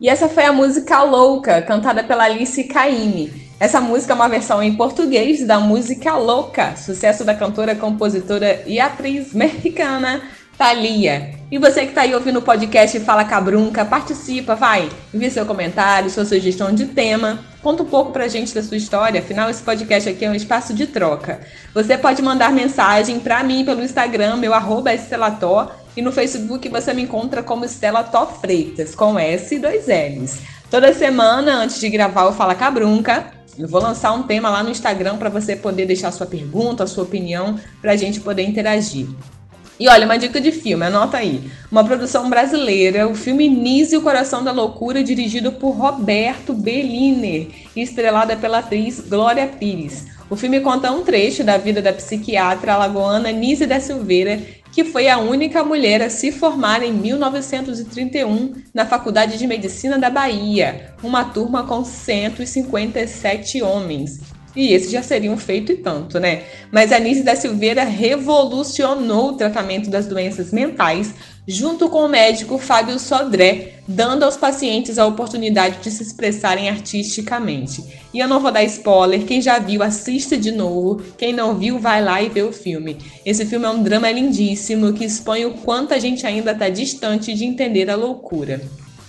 E 0.00 0.08
essa 0.08 0.30
foi 0.30 0.46
a 0.46 0.52
música 0.52 1.02
Louca, 1.02 1.60
cantada 1.60 2.02
pela 2.02 2.24
Alice 2.24 2.64
Caymmi. 2.64 3.50
Essa 3.60 3.82
música 3.82 4.14
é 4.14 4.16
uma 4.16 4.30
versão 4.30 4.62
em 4.62 4.74
português 4.74 5.46
da 5.46 5.60
música 5.60 6.16
Louca, 6.16 6.74
sucesso 6.74 7.22
da 7.22 7.34
cantora, 7.34 7.74
compositora 7.74 8.62
e 8.66 8.80
atriz 8.80 9.34
mexicana 9.34 10.22
Thalia. 10.56 11.34
E 11.50 11.58
você 11.58 11.82
que 11.82 11.88
está 11.88 12.00
aí 12.02 12.14
ouvindo 12.14 12.38
o 12.38 12.42
podcast 12.42 12.98
Fala 13.00 13.26
Cabrunca, 13.26 13.84
participa, 13.84 14.54
vai, 14.54 14.88
envie 15.12 15.30
seu 15.30 15.44
comentário, 15.44 16.08
sua 16.08 16.24
sugestão 16.24 16.72
de 16.72 16.86
tema, 16.86 17.40
conta 17.62 17.82
um 17.82 17.86
pouco 17.86 18.10
pra 18.10 18.26
gente 18.26 18.54
da 18.54 18.62
sua 18.62 18.78
história, 18.78 19.20
afinal 19.20 19.50
esse 19.50 19.62
podcast 19.62 20.08
aqui 20.08 20.24
é 20.24 20.30
um 20.30 20.34
espaço 20.34 20.72
de 20.72 20.86
troca. 20.86 21.40
Você 21.74 21.98
pode 21.98 22.22
mandar 22.22 22.52
mensagem 22.52 23.20
pra 23.20 23.42
mim 23.42 23.66
pelo 23.66 23.82
Instagram, 23.82 24.36
meu 24.36 24.54
arroba 24.54 24.92
é 24.92 24.94
e 25.96 26.02
no 26.02 26.12
Facebook 26.12 26.68
você 26.68 26.92
me 26.92 27.02
encontra 27.02 27.42
como 27.42 27.64
Estela 27.64 28.02
Tó 28.02 28.26
Freitas, 28.26 28.94
com 28.94 29.18
S 29.18 29.54
e 29.54 29.58
dois 29.58 29.86
L's. 29.86 30.38
Toda 30.70 30.94
semana, 30.94 31.56
antes 31.56 31.80
de 31.80 31.88
gravar 31.88 32.26
o 32.26 32.32
Fala 32.32 32.54
Cabrunca, 32.54 33.32
eu 33.58 33.68
vou 33.68 33.82
lançar 33.82 34.12
um 34.12 34.22
tema 34.22 34.48
lá 34.48 34.62
no 34.62 34.70
Instagram 34.70 35.16
para 35.16 35.28
você 35.28 35.56
poder 35.56 35.84
deixar 35.86 36.12
sua 36.12 36.26
pergunta, 36.26 36.86
sua 36.86 37.04
opinião, 37.04 37.58
para 37.82 37.92
a 37.92 37.96
gente 37.96 38.20
poder 38.20 38.42
interagir. 38.42 39.06
E 39.80 39.88
olha, 39.88 40.04
uma 40.04 40.18
dica 40.18 40.40
de 40.40 40.52
filme, 40.52 40.84
anota 40.84 41.16
aí. 41.16 41.50
Uma 41.72 41.82
produção 41.82 42.28
brasileira, 42.28 43.08
o 43.08 43.14
filme 43.14 43.48
Nise 43.48 43.96
o 43.96 44.02
Coração 44.02 44.44
da 44.44 44.52
Loucura, 44.52 45.02
dirigido 45.02 45.52
por 45.52 45.70
Roberto 45.70 46.52
Belliner 46.52 47.48
e 47.74 47.80
estrelada 47.80 48.36
pela 48.36 48.58
atriz 48.58 49.00
Glória 49.00 49.46
Pires. 49.46 50.06
O 50.28 50.36
filme 50.36 50.60
conta 50.60 50.92
um 50.92 51.02
trecho 51.02 51.42
da 51.42 51.56
vida 51.56 51.80
da 51.80 51.92
psiquiatra 51.92 52.74
alagoana 52.74 53.32
Nise 53.32 53.66
da 53.66 53.80
Silveira, 53.80 54.40
que 54.72 54.84
foi 54.84 55.08
a 55.08 55.18
única 55.18 55.62
mulher 55.64 56.02
a 56.02 56.10
se 56.10 56.30
formar 56.30 56.82
em 56.82 56.92
1931 56.92 58.54
na 58.72 58.86
Faculdade 58.86 59.36
de 59.36 59.46
Medicina 59.46 59.98
da 59.98 60.10
Bahia, 60.10 60.94
uma 61.02 61.24
turma 61.24 61.64
com 61.64 61.84
157 61.84 63.62
homens. 63.62 64.20
E 64.54 64.72
esse 64.72 64.90
já 64.90 65.02
seria 65.02 65.30
um 65.30 65.36
feito 65.36 65.70
e 65.72 65.76
tanto, 65.76 66.18
né? 66.18 66.42
Mas 66.72 66.92
a 66.92 66.98
Nise 66.98 67.22
da 67.22 67.36
Silveira 67.36 67.84
revolucionou 67.84 69.30
o 69.30 69.36
tratamento 69.36 69.88
das 69.88 70.06
doenças 70.06 70.52
mentais 70.52 71.14
junto 71.46 71.88
com 71.88 72.04
o 72.04 72.08
médico 72.08 72.58
Fábio 72.58 72.98
Sodré, 72.98 73.74
dando 73.86 74.24
aos 74.24 74.36
pacientes 74.36 74.98
a 74.98 75.06
oportunidade 75.06 75.78
de 75.82 75.90
se 75.90 76.02
expressarem 76.02 76.68
artisticamente. 76.68 77.82
E 78.12 78.18
eu 78.18 78.28
não 78.28 78.40
vou 78.40 78.52
dar 78.52 78.64
spoiler, 78.64 79.24
quem 79.24 79.40
já 79.40 79.58
viu, 79.58 79.82
assista 79.82 80.36
de 80.36 80.52
novo, 80.52 81.02
quem 81.16 81.32
não 81.32 81.54
viu, 81.56 81.78
vai 81.78 82.02
lá 82.02 82.22
e 82.22 82.28
vê 82.28 82.42
o 82.42 82.52
filme. 82.52 82.98
Esse 83.24 83.46
filme 83.46 83.66
é 83.66 83.70
um 83.70 83.82
drama 83.82 84.10
lindíssimo 84.10 84.92
que 84.92 85.04
expõe 85.04 85.44
o 85.44 85.54
quanto 85.54 85.94
a 85.94 85.98
gente 85.98 86.26
ainda 86.26 86.52
está 86.52 86.68
distante 86.68 87.34
de 87.34 87.44
entender 87.44 87.90
a 87.90 87.96
loucura. 87.96 88.60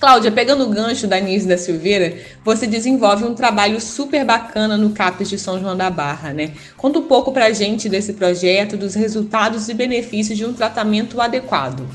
Cláudia, 0.02 0.32
pegando 0.32 0.64
o 0.64 0.70
gancho 0.70 1.06
da 1.06 1.20
Nise 1.20 1.48
da 1.48 1.60
Silveira, 1.60 2.18
você 2.44 2.66
desenvolve 2.66 3.24
um 3.24 3.36
trabalho 3.36 3.80
super 3.80 4.26
bacana 4.26 4.76
no 4.76 4.90
CAPES 4.90 5.30
de 5.30 5.38
São 5.38 5.60
João 5.60 5.78
da 5.78 5.92
Barra, 5.92 6.34
né? 6.34 6.54
Conta 6.76 6.98
um 6.98 7.04
pouco 7.04 7.32
pra 7.32 7.52
gente 7.52 7.88
desse 7.88 8.14
projeto, 8.14 8.76
dos 8.76 8.96
resultados 8.96 9.70
e 9.70 9.76
benefícios 9.76 10.36
de 10.36 10.44
um 10.44 10.54
tratamento 10.54 11.22
adequado. 11.22 11.88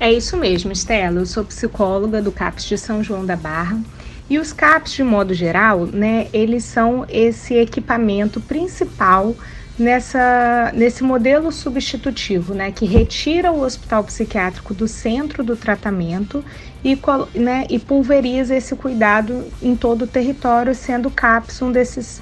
É 0.00 0.12
isso 0.12 0.36
mesmo, 0.36 0.72
Estela. 0.72 1.20
Eu 1.20 1.26
sou 1.26 1.44
psicóloga 1.44 2.20
do 2.20 2.32
CAPS 2.32 2.64
de 2.64 2.76
São 2.76 3.02
João 3.02 3.24
da 3.24 3.36
Barra. 3.36 3.80
E 4.28 4.38
os 4.38 4.52
CAPs, 4.52 4.92
de 4.92 5.02
modo 5.02 5.34
geral, 5.34 5.86
né, 5.86 6.28
eles 6.32 6.64
são 6.64 7.04
esse 7.08 7.54
equipamento 7.54 8.40
principal 8.40 9.36
nessa, 9.78 10.72
nesse 10.74 11.02
modelo 11.02 11.52
substitutivo, 11.52 12.54
né, 12.54 12.72
que 12.72 12.86
retira 12.86 13.52
o 13.52 13.60
hospital 13.60 14.02
psiquiátrico 14.04 14.72
do 14.72 14.88
centro 14.88 15.42
do 15.44 15.56
tratamento 15.56 16.44
e, 16.82 16.98
né, 17.34 17.66
e 17.68 17.78
pulveriza 17.78 18.54
esse 18.56 18.74
cuidado 18.76 19.44
em 19.60 19.76
todo 19.76 20.02
o 20.02 20.06
território, 20.06 20.74
sendo 20.74 21.08
o 21.08 21.12
CAPS 21.12 21.60
um 21.62 21.70
desses 21.70 22.20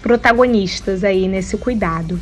protagonistas 0.00 1.04
aí 1.04 1.28
nesse 1.28 1.56
cuidado. 1.58 2.18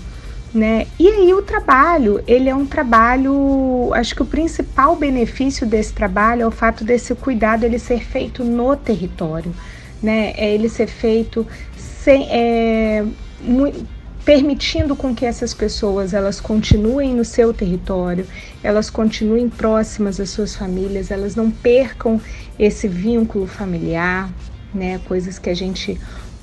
Né? 0.52 0.88
E 0.98 1.08
aí 1.08 1.32
o 1.32 1.42
trabalho, 1.42 2.20
ele 2.26 2.48
é 2.48 2.54
um 2.54 2.66
trabalho, 2.66 3.92
acho 3.94 4.16
que 4.16 4.22
o 4.22 4.26
principal 4.26 4.96
benefício 4.96 5.64
desse 5.64 5.92
trabalho 5.92 6.42
é 6.42 6.46
o 6.46 6.50
fato 6.50 6.82
desse 6.82 7.14
cuidado 7.14 7.62
ele 7.62 7.78
ser 7.78 8.02
feito 8.02 8.42
no 8.42 8.74
território, 8.74 9.54
né? 10.02 10.32
É 10.36 10.52
ele 10.52 10.68
ser 10.68 10.88
feito 10.88 11.46
sem, 11.76 12.26
é, 12.32 13.04
muito, 13.40 13.86
permitindo 14.24 14.94
com 14.94 15.14
que 15.14 15.24
essas 15.24 15.54
pessoas 15.54 16.12
elas 16.12 16.40
continuem 16.40 17.14
no 17.14 17.24
seu 17.24 17.54
território, 17.54 18.26
elas 18.62 18.90
continuem 18.90 19.48
próximas 19.48 20.20
às 20.20 20.30
suas 20.30 20.54
famílias, 20.54 21.10
elas 21.10 21.34
não 21.34 21.50
percam 21.50 22.20
esse 22.58 22.86
vínculo 22.86 23.46
familiar, 23.46 24.30
né? 24.74 25.00
Coisas 25.06 25.38
que 25.38 25.48
a 25.48 25.54
gente 25.54 25.98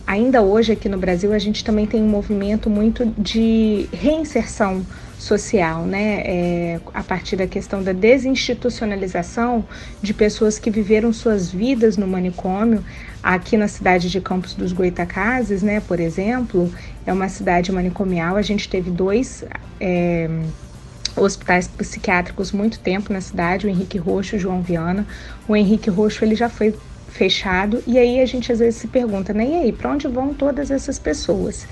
ainda 0.07 0.41
hoje 0.41 0.71
aqui 0.71 0.87
no 0.87 0.97
Brasil 0.97 1.33
a 1.33 1.37
gente 1.37 1.63
também 1.63 1.85
tem 1.85 2.01
um 2.01 2.07
movimento 2.07 2.69
muito 2.69 3.05
de 3.17 3.89
reinserção 3.91 4.85
social, 5.19 5.83
né? 5.83 6.21
É, 6.25 6.79
a 6.93 7.03
partir 7.03 7.35
da 7.35 7.45
questão 7.45 7.83
da 7.83 7.91
desinstitucionalização 7.91 9.65
de 10.01 10.13
pessoas 10.13 10.57
que 10.57 10.71
viveram 10.71 11.11
suas 11.11 11.51
vidas 11.51 11.97
no 11.97 12.07
manicômio. 12.07 12.83
Aqui 13.21 13.57
na 13.57 13.67
cidade 13.67 14.09
de 14.09 14.21
Campos 14.21 14.53
dos 14.53 14.71
Goitacazes, 14.71 15.61
né, 15.61 15.81
por 15.81 15.99
exemplo, 15.99 16.71
é 17.05 17.11
uma 17.11 17.27
cidade 17.27 17.71
manicomial. 17.71 18.37
A 18.37 18.41
gente 18.41 18.69
teve 18.69 18.89
dois 18.89 19.43
é, 19.79 20.29
hospitais 21.15 21.67
psiquiátricos 21.67 22.51
muito 22.51 22.79
tempo 22.79 23.11
na 23.11 23.19
cidade, 23.19 23.65
o 23.65 23.69
Henrique 23.69 23.97
Roxo 23.97 24.35
e 24.35 24.37
o 24.37 24.39
João 24.39 24.61
Viana. 24.61 25.05
O 25.47 25.55
Henrique 25.55 25.89
Roxo 25.89 26.23
ele 26.23 26.35
já 26.35 26.47
foi 26.49 26.79
fechado 27.17 27.83
e 27.87 27.97
aí 27.97 28.21
a 28.21 28.25
gente 28.25 28.51
às 28.51 28.59
vezes 28.59 28.79
se 28.79 28.87
pergunta, 28.87 29.33
né? 29.33 29.45
E 29.45 29.55
aí, 29.55 29.71
para 29.73 29.91
onde 29.91 30.07
vão 30.07 30.33
todas 30.33 30.69
essas 30.71 30.99
pessoas? 30.99 31.67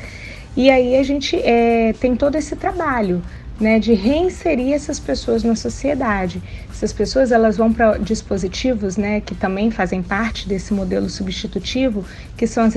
E 0.58 0.70
aí 0.70 0.96
a 0.96 1.04
gente 1.04 1.36
é, 1.36 1.94
tem 1.94 2.16
todo 2.16 2.36
esse 2.36 2.56
trabalho 2.56 3.22
né, 3.60 3.80
de 3.80 3.94
reinserir 3.94 4.74
essas 4.74 5.00
pessoas 5.00 5.44
na 5.44 5.56
sociedade. 5.56 6.42
Essas 6.70 6.92
pessoas 6.92 7.32
elas 7.32 7.58
vão 7.58 7.72
para 7.72 7.98
dispositivos 7.98 8.98
né, 8.98 9.22
que 9.22 9.36
também 9.36 9.72
fazem 9.72 10.02
parte 10.02 10.48
desse 10.48 10.74
modelo 10.74 11.10
substitutivo, 11.10 12.06
que 12.36 12.48
são 12.48 12.64
as, 12.64 12.75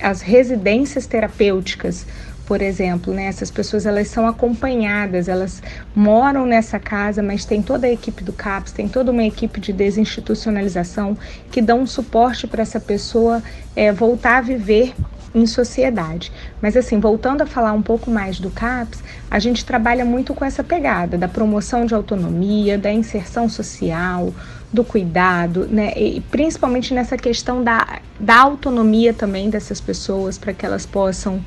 as 0.00 0.20
residências 0.22 1.06
terapêuticas, 1.06 2.06
por 2.46 2.60
exemplo, 2.60 3.12
né? 3.12 3.26
Essas 3.26 3.50
pessoas 3.50 3.86
elas 3.86 4.08
são 4.08 4.26
acompanhadas, 4.26 5.28
elas 5.28 5.62
moram 5.94 6.46
nessa 6.46 6.78
casa, 6.78 7.22
mas 7.22 7.44
tem 7.44 7.62
toda 7.62 7.86
a 7.86 7.90
equipe 7.90 8.22
do 8.22 8.32
CAPS, 8.32 8.72
tem 8.72 8.88
toda 8.88 9.10
uma 9.10 9.24
equipe 9.24 9.60
de 9.60 9.72
desinstitucionalização 9.72 11.16
que 11.50 11.62
dão 11.62 11.80
um 11.80 11.86
suporte 11.86 12.46
para 12.46 12.62
essa 12.62 12.78
pessoa 12.78 13.42
é, 13.74 13.92
voltar 13.92 14.38
a 14.38 14.40
viver 14.40 14.94
em 15.34 15.46
sociedade. 15.46 16.30
Mas 16.62 16.76
assim, 16.76 17.00
voltando 17.00 17.42
a 17.42 17.46
falar 17.46 17.72
um 17.72 17.82
pouco 17.82 18.10
mais 18.10 18.38
do 18.38 18.50
CAPS, 18.50 19.02
a 19.30 19.38
gente 19.38 19.64
trabalha 19.64 20.04
muito 20.04 20.32
com 20.32 20.44
essa 20.44 20.62
pegada 20.62 21.18
da 21.18 21.26
promoção 21.26 21.84
de 21.84 21.94
autonomia, 21.94 22.78
da 22.78 22.92
inserção 22.92 23.48
social, 23.48 24.32
do 24.72 24.84
cuidado, 24.84 25.66
né? 25.66 25.92
E 25.96 26.20
principalmente 26.20 26.94
nessa 26.94 27.16
questão 27.16 27.62
da, 27.62 28.00
da 28.18 28.40
autonomia 28.40 29.12
também 29.12 29.50
dessas 29.50 29.80
pessoas 29.80 30.38
para 30.38 30.52
que 30.52 30.64
elas 30.64 30.86
possam 30.86 31.42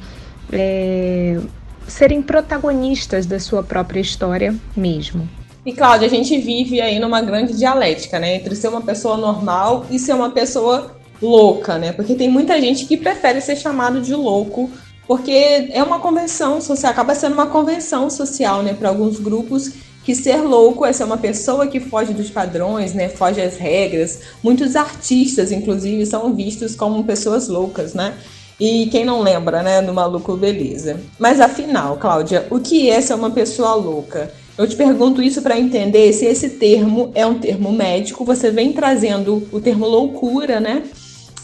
é, 0.51 1.39
serem 1.88 2.22
protagonistas 2.22 3.25
da 3.25 3.39
sua 3.39 3.63
própria 3.63 4.00
história 4.00 4.56
mesmo. 4.75 5.27
E 5.66 5.74
Cláudia, 5.74 6.08
a 6.08 6.10
gente 6.10 6.38
vive 6.39 6.80
aí 6.80 6.98
numa 6.98 7.22
grande 7.22 7.54
dialética, 7.54 8.20
né? 8.20 8.36
Entre 8.36 8.56
ser 8.56 8.70
uma 8.70 8.82
pessoa 8.82 9.18
normal 9.18 9.86
e 9.92 10.00
ser 10.00 10.13
uma 10.13 10.30
pessoa 10.30 10.96
louca, 11.22 11.77
né? 11.77 11.92
Porque 11.92 12.16
tem 12.16 12.30
muita 12.30 12.60
gente 12.62 12.86
que 12.86 12.96
prefere 12.96 13.42
ser 13.42 13.58
chamado 13.58 14.00
de 14.00 14.13
louco, 14.13 14.70
porque 15.06 15.70
é 15.72 15.84
uma 15.84 16.00
convenção 16.00 16.62
social, 16.62 16.92
acaba 16.92 17.16
sendo 17.16 17.34
uma 17.34 17.48
convenção 17.48 18.10
social, 18.10 18.62
né, 18.62 18.74
para 18.74 18.89
alguns 18.89 19.20
grupos 19.20 19.72
que 20.04 20.16
ser 20.16 20.38
louco 20.38 20.86
é 20.86 20.94
ser 20.94 21.04
uma 21.04 21.18
pessoa 21.18 21.68
que 21.68 21.82
foge 21.82 22.13
dos 22.13 22.30
padrões, 22.30 22.94
né, 22.94 23.10
foge 23.10 23.42
às 23.42 23.58
regras. 23.58 24.22
Muitos 24.42 24.75
artistas, 24.77 25.51
inclusive, 25.51 26.06
são 26.06 26.34
vistos 26.34 26.75
como 26.75 27.04
pessoas 27.04 27.50
loucas, 27.50 27.94
né? 27.94 28.13
E 28.60 28.88
quem 28.88 29.06
não 29.06 29.22
lembra, 29.22 29.62
né, 29.62 29.82
do 29.82 29.94
Maluco 29.94 30.36
Beleza. 30.36 31.00
Mas 31.20 31.40
afinal, 31.40 31.98
Cláudia, 31.98 32.48
o 32.50 32.60
que 32.60 32.90
é 32.90 33.00
ser 33.02 33.14
uma 33.14 33.30
pessoa 33.30 33.76
louca? 33.76 34.32
Eu 34.58 34.68
te 34.68 34.76
pergunto 34.76 35.22
isso 35.22 35.42
para 35.42 35.60
entender 35.60 36.12
se 36.14 36.26
esse 36.26 36.50
termo 36.52 37.12
é 37.14 37.26
um 37.26 37.38
termo 37.38 37.72
médico, 37.72 38.26
você 38.26 38.50
vem 38.50 38.74
trazendo 38.74 39.48
o 39.52 39.60
termo 39.60 39.86
loucura, 39.88 40.60
né? 40.60 40.84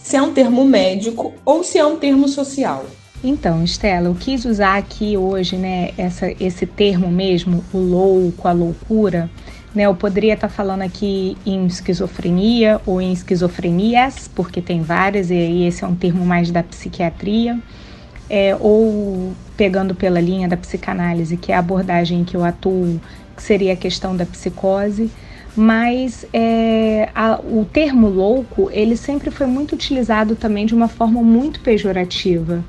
se 0.04 0.18
é 0.18 0.22
um 0.22 0.34
termo 0.34 0.66
médico 0.66 1.34
ou 1.46 1.64
se 1.64 1.78
é 1.80 1.86
um 1.86 1.98
termo 1.98 2.28
social. 2.28 2.86
Então, 3.24 3.64
Estela, 3.64 4.10
eu 4.10 4.16
quis 4.16 4.44
usar 4.44 4.78
aqui 4.78 5.16
hoje, 5.16 5.56
né, 5.56 5.92
essa, 5.98 6.30
esse 6.44 6.66
termo 6.66 7.10
mesmo, 7.10 7.64
o 7.74 7.78
louco, 7.78 8.46
a 8.46 8.52
loucura, 8.52 9.30
né? 9.74 9.84
Eu 9.84 9.96
poderia 9.96 10.34
estar 10.34 10.50
falando 10.50 10.82
aqui 10.82 11.38
em 11.46 11.66
esquizofrenia 11.66 12.80
ou 12.86 13.02
em 13.02 13.12
esquizofrenias, 13.12 14.28
porque 14.28 14.62
tem 14.62 14.82
várias, 14.82 15.30
e 15.30 15.34
aí 15.34 15.68
esse 15.68 15.84
é 15.84 15.88
um 15.88 15.96
termo 15.96 16.26
mais 16.26 16.52
da 16.52 16.64
psiquiatria, 16.64 17.60
é, 18.30 18.56
ou 18.60 19.34
pegando 19.58 19.94
pela 19.94 20.20
linha 20.20 20.48
da 20.48 20.58
psicanálise, 20.58 21.38
que 21.38 21.52
é 21.52 21.56
a 21.56 21.60
abordagem 21.60 22.22
em 22.22 22.24
que 22.24 22.36
eu 22.36 22.44
atuo, 22.44 23.00
que 23.36 23.44
seria 23.44 23.74
a 23.74 23.78
questão 23.78 24.16
da 24.16 24.26
psicose 24.26 25.12
mas 25.56 26.26
é, 26.34 27.10
a, 27.14 27.40
o 27.40 27.66
termo 27.66 28.08
louco 28.08 28.70
ele 28.72 28.98
sempre 28.98 29.30
foi 29.30 29.46
muito 29.46 29.74
utilizado 29.74 30.36
também 30.36 30.66
de 30.66 30.74
uma 30.74 30.88
forma 30.88 31.22
muito 31.22 31.60
pejorativa. 31.60 32.64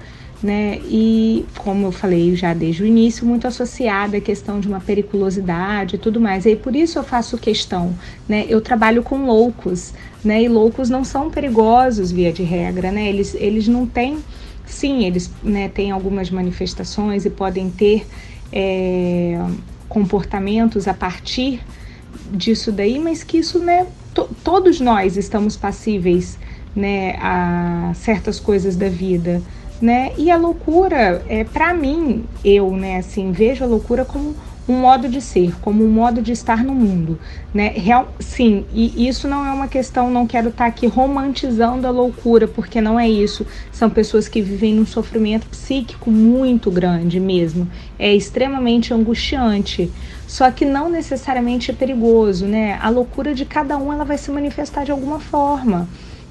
Né? 0.45 0.79
E 0.91 1.47
como 1.57 1.87
eu 1.87 1.91
falei 1.91 2.37
já 2.37 2.53
desde 2.53 2.83
o 2.83 2.87
início, 2.87 3.25
muito 3.25 3.47
associada 3.47 4.19
à 4.19 4.21
questão 4.21 4.61
de 4.61 4.69
uma 4.69 4.79
periculosidade 4.79 5.97
e 5.97 5.99
tudo 5.99 6.21
mais. 6.21 6.45
E 6.45 6.55
por 6.55 6.77
isso 6.77 6.99
eu 6.99 7.03
faço 7.03 7.39
questão, 7.39 7.95
né? 8.29 8.45
Eu 8.47 8.61
trabalho 8.61 9.03
com 9.03 9.25
loucos, 9.25 9.95
né? 10.23 10.43
E 10.43 10.49
loucos 10.49 10.91
não 10.91 11.03
são 11.03 11.31
perigosos 11.31 12.13
via 12.13 12.31
de 12.31 12.43
regra, 12.43 12.93
né? 12.93 13.09
Eles, 13.09 13.35
eles 13.35 13.67
não 13.67 13.87
têm, 13.87 14.19
sim, 14.67 15.07
eles 15.07 15.31
né, 15.43 15.71
têm 15.71 15.91
algumas 15.91 16.30
manifestações 16.30 17.25
e 17.25 17.30
podem 17.30 17.71
ter 17.71 18.07
é, 18.52 19.43
comportamentos 19.89 20.87
a 20.87 20.93
partir 20.93 21.63
disso 22.30 22.71
daí, 22.71 22.99
mas 22.99 23.25
que 23.25 23.39
isso, 23.39 23.59
né, 23.59 23.87
to 24.13 24.28
todos 24.45 24.80
nós 24.80 25.17
estamos 25.17 25.57
passíveis, 25.57 26.39
né, 26.75 27.17
a 27.21 27.93
certas 27.95 28.39
coisas 28.39 28.76
da 28.76 28.89
vida, 28.89 29.43
né? 29.80 30.13
E 30.17 30.30
a 30.30 30.37
loucura, 30.37 31.23
é 31.28 31.45
para 31.45 31.75
mim, 31.75 32.25
eu, 32.45 32.71
né, 32.73 32.99
assim, 32.99 33.32
vejo 33.32 33.65
a 33.65 33.67
loucura 33.67 34.04
como 34.04 34.34
um 34.67 34.80
modo 34.80 35.08
de 35.08 35.21
ser, 35.21 35.54
como 35.60 35.84
um 35.84 35.91
modo 35.91 36.23
de 36.23 36.32
estar 36.32 36.65
no 36.65 36.75
mundo, 36.75 37.19
né? 37.52 37.69
Real, 37.69 38.15
sim, 38.19 38.65
e 38.73 39.06
isso 39.06 39.28
não 39.28 39.45
é 39.45 39.50
uma 39.50 39.69
questão, 39.69 40.10
não 40.10 40.26
quero 40.26 40.49
estar 40.49 40.65
tá 40.65 40.69
aqui 40.69 40.87
romantizando 40.87 41.87
a 41.87 41.91
loucura, 41.91 42.49
porque 42.49 42.80
não 42.80 42.99
é 42.99 43.08
isso. 43.08 43.47
São 43.71 43.91
pessoas 43.91 44.26
que 44.26 44.41
vivem 44.41 44.75
num 44.75 44.87
sofrimento 44.87 45.47
psíquico 45.49 46.10
muito 46.10 46.71
grande 46.71 47.21
mesmo. 47.21 47.69
É 47.99 48.15
extremamente 48.15 48.95
angustiante. 48.95 49.93
Só 50.26 50.50
que 50.50 50.65
não 50.65 50.89
necessariamente 50.89 51.71
é 51.71 51.75
perigoso, 51.75 52.47
né? 52.47 52.78
A 52.80 52.89
loucura 52.89 53.34
de 53.34 53.45
cada 53.45 53.76
um 53.76 53.93
ela 53.93 54.04
vai 54.04 54.17
se 54.17 54.30
manifestar 54.30 54.84
de 54.84 54.91
alguma 54.91 55.21
forma. 55.21 55.87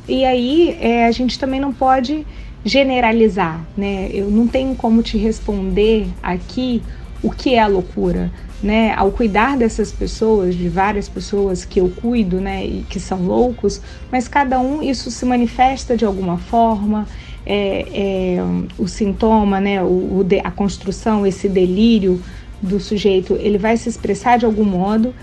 E 0.08 0.26
aí 0.26 0.76
é, 0.82 1.06
a 1.06 1.12
gente 1.12 1.38
também 1.38 1.60
não 1.60 1.72
pode 1.72 2.26
generalizar, 2.64 3.66
né? 3.76 4.10
Eu 4.14 4.30
não 4.30 4.48
tenho 4.48 4.76
como 4.76 5.02
te 5.02 5.18
responder 5.18 6.08
aqui 6.22 6.82
o 7.22 7.32
que 7.32 7.56
é 7.56 7.66
loucura, 7.68 8.32
né? 8.62 8.94
Ao 8.96 9.12
cuidar 9.12 9.58
dessas 9.58 9.92
pessoas, 9.92 10.56
de 10.56 10.70
várias 10.70 11.10
pessoas 11.10 11.66
que 11.66 11.80
eu 11.80 11.90
cuido, 11.90 12.40
né, 12.40 12.66
e 12.66 12.86
que 12.90 13.00
são 13.00 13.22
loucos, 13.26 13.82
mas 14.12 14.28
cada 14.28 14.60
um 14.60 14.82
isso 14.82 15.12
se 15.12 15.26
manifesta 15.26 15.96
de 15.96 16.06
alguma 16.06 16.38
forma. 16.38 17.08
É, 17.46 17.86
é, 17.94 18.38
o 18.78 18.88
sintoma, 18.88 19.60
né, 19.60 19.84
o, 19.84 19.86
o 19.86 20.28
a 20.46 20.52
construção, 20.52 21.28
esse 21.28 21.50
delírio 21.50 22.22
do 22.62 22.80
sujeito, 22.80 23.36
ele 23.36 23.58
vai 23.58 23.76
se 23.76 23.90
expressar 23.90 24.38
de 24.38 24.46
algum 24.46 24.64
modo. 24.64 25.14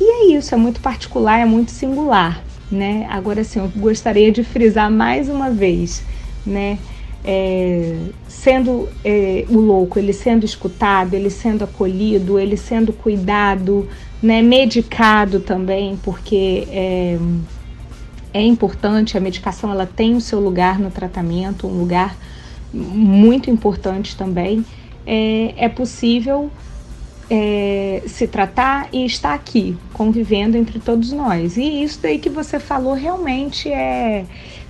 E 0.00 0.04
é 0.04 0.36
isso, 0.36 0.54
é 0.54 0.58
muito 0.58 0.80
particular, 0.80 1.40
é 1.40 1.44
muito 1.44 1.70
singular, 1.70 2.42
né? 2.70 3.06
Agora 3.10 3.44
sim, 3.44 3.58
eu 3.58 3.70
gostaria 3.76 4.32
de 4.32 4.42
frisar 4.42 4.90
mais 4.90 5.28
uma 5.28 5.50
vez, 5.50 6.02
né? 6.46 6.78
é, 7.26 7.98
sendo 8.28 8.88
é, 9.04 9.44
o 9.48 9.58
louco, 9.58 9.98
ele 9.98 10.12
sendo 10.12 10.44
escutado, 10.44 11.14
ele 11.14 11.28
sendo 11.28 11.64
acolhido, 11.64 12.38
ele 12.38 12.56
sendo 12.56 12.92
cuidado, 12.92 13.88
né, 14.22 14.40
medicado 14.40 15.40
também, 15.40 15.98
porque 16.04 16.68
é, 16.70 17.18
é 18.32 18.42
importante, 18.42 19.18
a 19.18 19.20
medicação 19.20 19.72
ela 19.72 19.86
tem 19.86 20.14
o 20.14 20.20
seu 20.20 20.38
lugar 20.38 20.78
no 20.78 20.88
tratamento, 20.88 21.66
um 21.66 21.80
lugar 21.80 22.16
muito 22.72 23.50
importante 23.50 24.16
também. 24.16 24.64
É, 25.04 25.54
é 25.56 25.68
possível 25.68 26.48
é, 27.28 28.02
se 28.06 28.28
tratar 28.28 28.88
e 28.92 29.04
estar 29.04 29.34
aqui, 29.34 29.76
convivendo 29.92 30.56
entre 30.56 30.78
todos 30.78 31.10
nós. 31.10 31.56
E 31.56 31.82
isso 31.82 31.98
daí 32.00 32.18
que 32.18 32.28
você 32.28 32.60
falou 32.60 32.92
realmente 32.92 33.68
é 33.68 34.26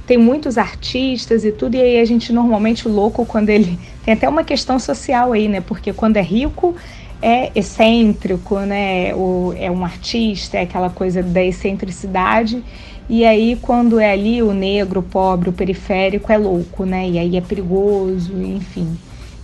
tem 0.06 0.16
muitos 0.16 0.56
artistas 0.56 1.44
e 1.44 1.50
tudo, 1.50 1.74
e 1.74 1.80
aí 1.80 1.98
a 1.98 2.04
gente 2.04 2.32
normalmente 2.32 2.86
o 2.86 2.90
louco 2.90 3.26
quando 3.26 3.50
ele. 3.50 3.78
Tem 4.04 4.14
até 4.14 4.28
uma 4.28 4.44
questão 4.44 4.78
social 4.78 5.32
aí, 5.32 5.48
né? 5.48 5.60
Porque 5.60 5.92
quando 5.92 6.16
é 6.16 6.22
rico 6.22 6.76
é 7.20 7.50
excêntrico, 7.54 8.60
né? 8.60 9.14
O, 9.14 9.52
é 9.58 9.68
um 9.70 9.84
artista, 9.84 10.58
é 10.58 10.62
aquela 10.62 10.90
coisa 10.90 11.22
da 11.22 11.42
excentricidade. 11.42 12.62
E 13.08 13.24
aí, 13.24 13.58
quando 13.60 13.98
é 13.98 14.12
ali 14.12 14.42
o 14.42 14.52
negro, 14.52 15.00
o 15.00 15.02
pobre, 15.02 15.48
o 15.48 15.52
periférico, 15.52 16.30
é 16.30 16.38
louco, 16.38 16.84
né? 16.84 17.08
E 17.08 17.18
aí 17.18 17.36
é 17.36 17.40
perigoso, 17.40 18.32
enfim. 18.42 18.96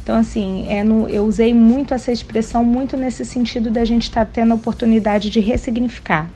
Então, 0.02 0.16
assim, 0.16 0.66
é 0.68 0.82
no, 0.82 1.08
eu 1.08 1.24
usei 1.24 1.54
muito 1.54 1.94
essa 1.94 2.10
expressão, 2.10 2.64
muito 2.64 2.96
nesse 2.96 3.24
sentido 3.24 3.70
da 3.70 3.84
gente 3.84 4.04
estar 4.04 4.24
tá 4.24 4.30
tendo 4.32 4.52
a 4.52 4.56
oportunidade 4.56 5.30
de 5.30 5.38
ressignificar. 5.38 6.28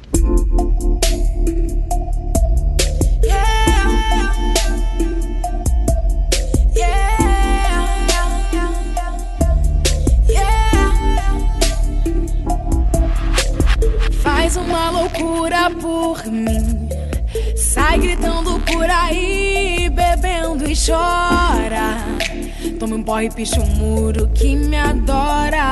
Sai 17.97 18.03
gritando 18.03 18.61
por 18.61 18.91
aí, 18.91 19.89
bebendo 19.89 20.71
e 20.71 20.75
chora. 20.77 21.97
Toma 22.79 22.97
um 22.97 23.03
porre, 23.03 23.31
picha 23.31 23.59
um 23.59 23.67
muro 23.67 24.29
que 24.35 24.55
me 24.55 24.77
adora. 24.77 25.71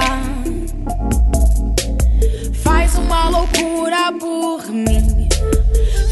Faz 2.62 2.94
uma 2.96 3.28
loucura 3.28 4.10
por 4.18 4.66
mim. 4.72 5.28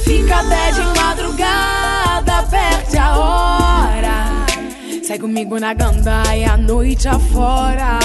Fica 0.05 0.41
até 0.41 0.73
de 0.73 0.83
madrugada, 1.01 2.43
perde 2.51 2.99
a 2.99 3.17
hora. 3.17 4.47
Sai 5.03 5.19
comigo 5.19 5.59
na 5.59 5.73
gandaia, 5.73 6.59
noite 6.59 7.09
afora. 7.09 7.99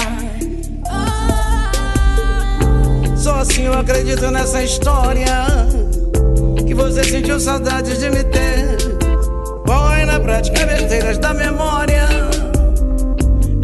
Só 3.18 3.34
assim 3.34 3.64
eu 3.64 3.74
acredito 3.74 4.30
nessa 4.30 4.64
história. 4.64 5.77
Que 6.68 6.74
você 6.74 7.02
sentiu 7.02 7.40
saudade 7.40 7.96
de 7.98 8.10
me 8.10 8.22
ter. 8.24 8.76
Põe 9.64 10.04
na 10.04 10.20
prática 10.20 10.66
besteiras 10.66 11.16
da 11.16 11.32
memória. 11.32 12.06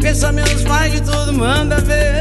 Pensamentos 0.01 0.63
mais 0.63 0.91
de 0.91 1.01
tudo, 1.01 1.31
manda 1.33 1.75
ver. 1.81 2.19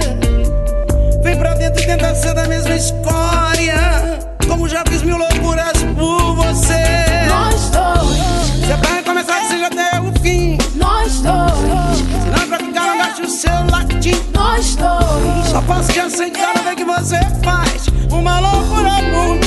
Vem 1.23 1.39
pra 1.39 1.55
dentro 1.55 1.83
e 1.83 1.87
tenta 1.87 2.15
ser 2.15 2.35
da 2.35 2.47
mesma 2.47 2.75
escória. 2.75 4.19
Como 4.47 4.69
já 4.69 4.85
fiz 4.87 5.03
mil 5.03 5.17
loucuras 5.17 5.73
por 5.97 6.35
você. 6.35 6.85
Nós 7.29 7.71
dois. 7.71 8.67
Se 8.67 8.73
é 8.73 8.77
pra 8.77 9.03
começar, 9.03 9.41
que 9.41 9.47
seja 9.49 9.67
até 9.69 10.01
o 10.01 10.13
fim. 10.21 10.59
Nós 10.75 11.23
dois. 11.23 11.97
Se 11.97 12.31
não 12.31 12.43
é 12.43 12.47
pra 12.47 12.59
ficar, 12.59 12.87
não 12.89 12.99
gaste 12.99 13.23
o 13.23 13.31
seu 13.31 13.71
latim. 13.71 14.23
Nós 14.35 14.77
dois. 14.77 15.49
Só 15.51 15.63
posso 15.63 15.91
te 15.91 16.01
aceitar 16.01 16.53
ver 16.63 16.77
que 16.77 16.85
você 16.85 17.21
faz 17.43 17.87
uma 18.11 18.39
loucura 18.39 18.91
por 18.91 19.35
mim. 19.37 19.44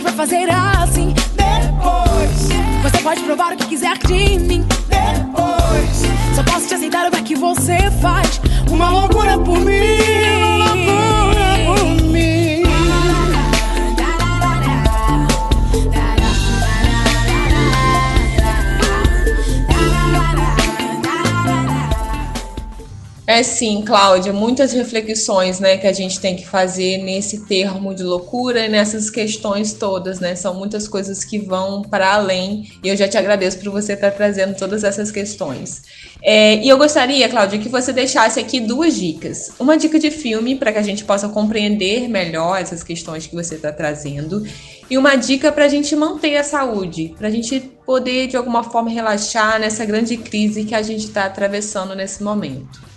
Que 0.00 0.04
vai 0.04 0.12
fazer 0.14 0.48
assim. 0.50 1.14
Depois, 1.34 2.48
Você 2.82 3.02
pode 3.02 3.22
provar 3.22 3.52
o 3.52 3.56
que 3.56 3.66
quiser 3.66 3.98
de 3.98 4.38
mim. 4.38 4.66
depois, 4.88 6.02
Só 6.34 6.42
posso 6.42 6.66
te 6.66 6.74
aceitar 6.74 7.10
ver 7.10 7.22
que 7.22 7.34
você 7.34 7.90
faz 8.00 8.40
uma 8.70 8.90
loucura 8.90 9.38
por 9.38 9.58
mim. 9.60 10.19
É 23.30 23.44
sim, 23.44 23.82
Cláudia, 23.82 24.32
muitas 24.32 24.72
reflexões, 24.72 25.60
né, 25.60 25.76
que 25.76 25.86
a 25.86 25.92
gente 25.92 26.18
tem 26.18 26.34
que 26.34 26.44
fazer 26.44 26.98
nesse 26.98 27.46
termo 27.46 27.94
de 27.94 28.02
loucura 28.02 28.66
e 28.66 28.68
nessas 28.68 29.08
questões 29.08 29.72
todas, 29.72 30.18
né? 30.18 30.34
São 30.34 30.52
muitas 30.52 30.88
coisas 30.88 31.22
que 31.22 31.38
vão 31.38 31.80
para 31.80 32.12
além 32.12 32.68
e 32.82 32.88
eu 32.88 32.96
já 32.96 33.06
te 33.06 33.16
agradeço 33.16 33.60
por 33.60 33.70
você 33.70 33.92
estar 33.92 34.10
trazendo 34.10 34.56
todas 34.56 34.82
essas 34.82 35.12
questões. 35.12 35.80
É, 36.20 36.56
e 36.56 36.68
eu 36.68 36.76
gostaria, 36.76 37.28
Cláudia, 37.28 37.60
que 37.60 37.68
você 37.68 37.92
deixasse 37.92 38.40
aqui 38.40 38.58
duas 38.58 38.96
dicas. 38.96 39.52
Uma 39.60 39.78
dica 39.78 39.96
de 39.96 40.10
filme 40.10 40.56
para 40.56 40.72
que 40.72 40.78
a 40.78 40.82
gente 40.82 41.04
possa 41.04 41.28
compreender 41.28 42.08
melhor 42.08 42.60
essas 42.60 42.82
questões 42.82 43.28
que 43.28 43.34
você 43.36 43.54
está 43.54 43.70
trazendo 43.70 44.44
e 44.90 44.98
uma 44.98 45.14
dica 45.14 45.52
para 45.52 45.66
a 45.66 45.68
gente 45.68 45.94
manter 45.94 46.36
a 46.36 46.42
saúde, 46.42 47.14
para 47.16 47.28
a 47.28 47.30
gente 47.30 47.60
poder 47.86 48.26
de 48.26 48.36
alguma 48.36 48.64
forma 48.64 48.90
relaxar 48.90 49.60
nessa 49.60 49.84
grande 49.84 50.16
crise 50.16 50.64
que 50.64 50.74
a 50.74 50.82
gente 50.82 51.04
está 51.04 51.26
atravessando 51.26 51.94
nesse 51.94 52.24
momento. 52.24 52.89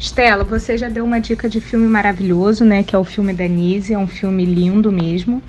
Estela, 0.00 0.44
você 0.44 0.78
já 0.78 0.88
deu 0.88 1.04
uma 1.04 1.20
dica 1.20 1.46
de 1.46 1.60
filme 1.60 1.86
maravilhoso, 1.86 2.64
né? 2.64 2.82
Que 2.82 2.96
é 2.96 2.98
o 2.98 3.04
filme 3.04 3.34
da 3.34 3.46
Nise, 3.46 3.92
é 3.92 3.98
um 3.98 4.06
filme 4.06 4.46
lindo 4.46 4.90
mesmo. 4.90 5.42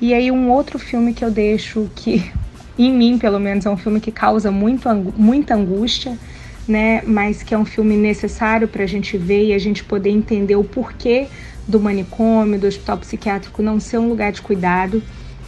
E 0.00 0.14
aí 0.14 0.30
um 0.30 0.48
outro 0.52 0.78
filme 0.78 1.12
que 1.12 1.24
eu 1.24 1.32
deixo 1.32 1.90
que, 1.96 2.22
em 2.78 2.92
mim 2.92 3.18
pelo 3.18 3.40
menos, 3.40 3.66
é 3.66 3.70
um 3.70 3.76
filme 3.76 3.98
que 4.00 4.12
causa 4.12 4.52
muito, 4.52 4.88
muita 5.16 5.56
angústia, 5.56 6.16
né? 6.66 7.02
Mas 7.04 7.42
que 7.42 7.52
é 7.52 7.58
um 7.58 7.64
filme 7.64 7.96
necessário 7.96 8.68
para 8.68 8.84
a 8.84 8.86
gente 8.86 9.18
ver 9.18 9.46
e 9.46 9.52
a 9.52 9.58
gente 9.58 9.82
poder 9.82 10.10
entender 10.10 10.54
o 10.54 10.62
porquê 10.62 11.26
do 11.66 11.80
manicômio, 11.80 12.56
do 12.56 12.68
hospital 12.68 12.98
psiquiátrico 12.98 13.64
não 13.64 13.80
ser 13.80 13.98
um 13.98 14.08
lugar 14.08 14.30
de 14.30 14.40
cuidado. 14.40 15.02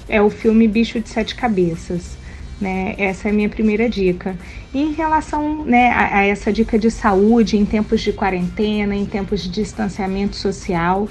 É 0.09 0.21
o 0.21 0.29
filme 0.29 0.67
Bicho 0.67 0.99
de 0.99 1.09
Sete 1.09 1.37
Cabeças. 1.37 2.19
Né? 2.61 2.95
Essa 2.99 3.29
é 3.29 3.31
a 3.31 3.35
minha 3.35 3.49
primeira 3.49 3.89
dica. 3.89 4.37
E 4.75 4.83
em 4.83 4.93
relação 4.93 5.65
né, 5.65 5.91
a, 5.91 6.19
a 6.19 6.27
essa 6.27 6.53
dica 6.53 6.79
de 6.79 6.91
saúde 6.91 7.57
em 7.57 7.65
tempos 7.65 8.03
de 8.03 8.13
quarentena, 8.13 8.95
em 8.95 9.07
tempos 9.07 9.43
de 9.43 9.49
distanciamento 9.49 10.37
social, 10.37 11.09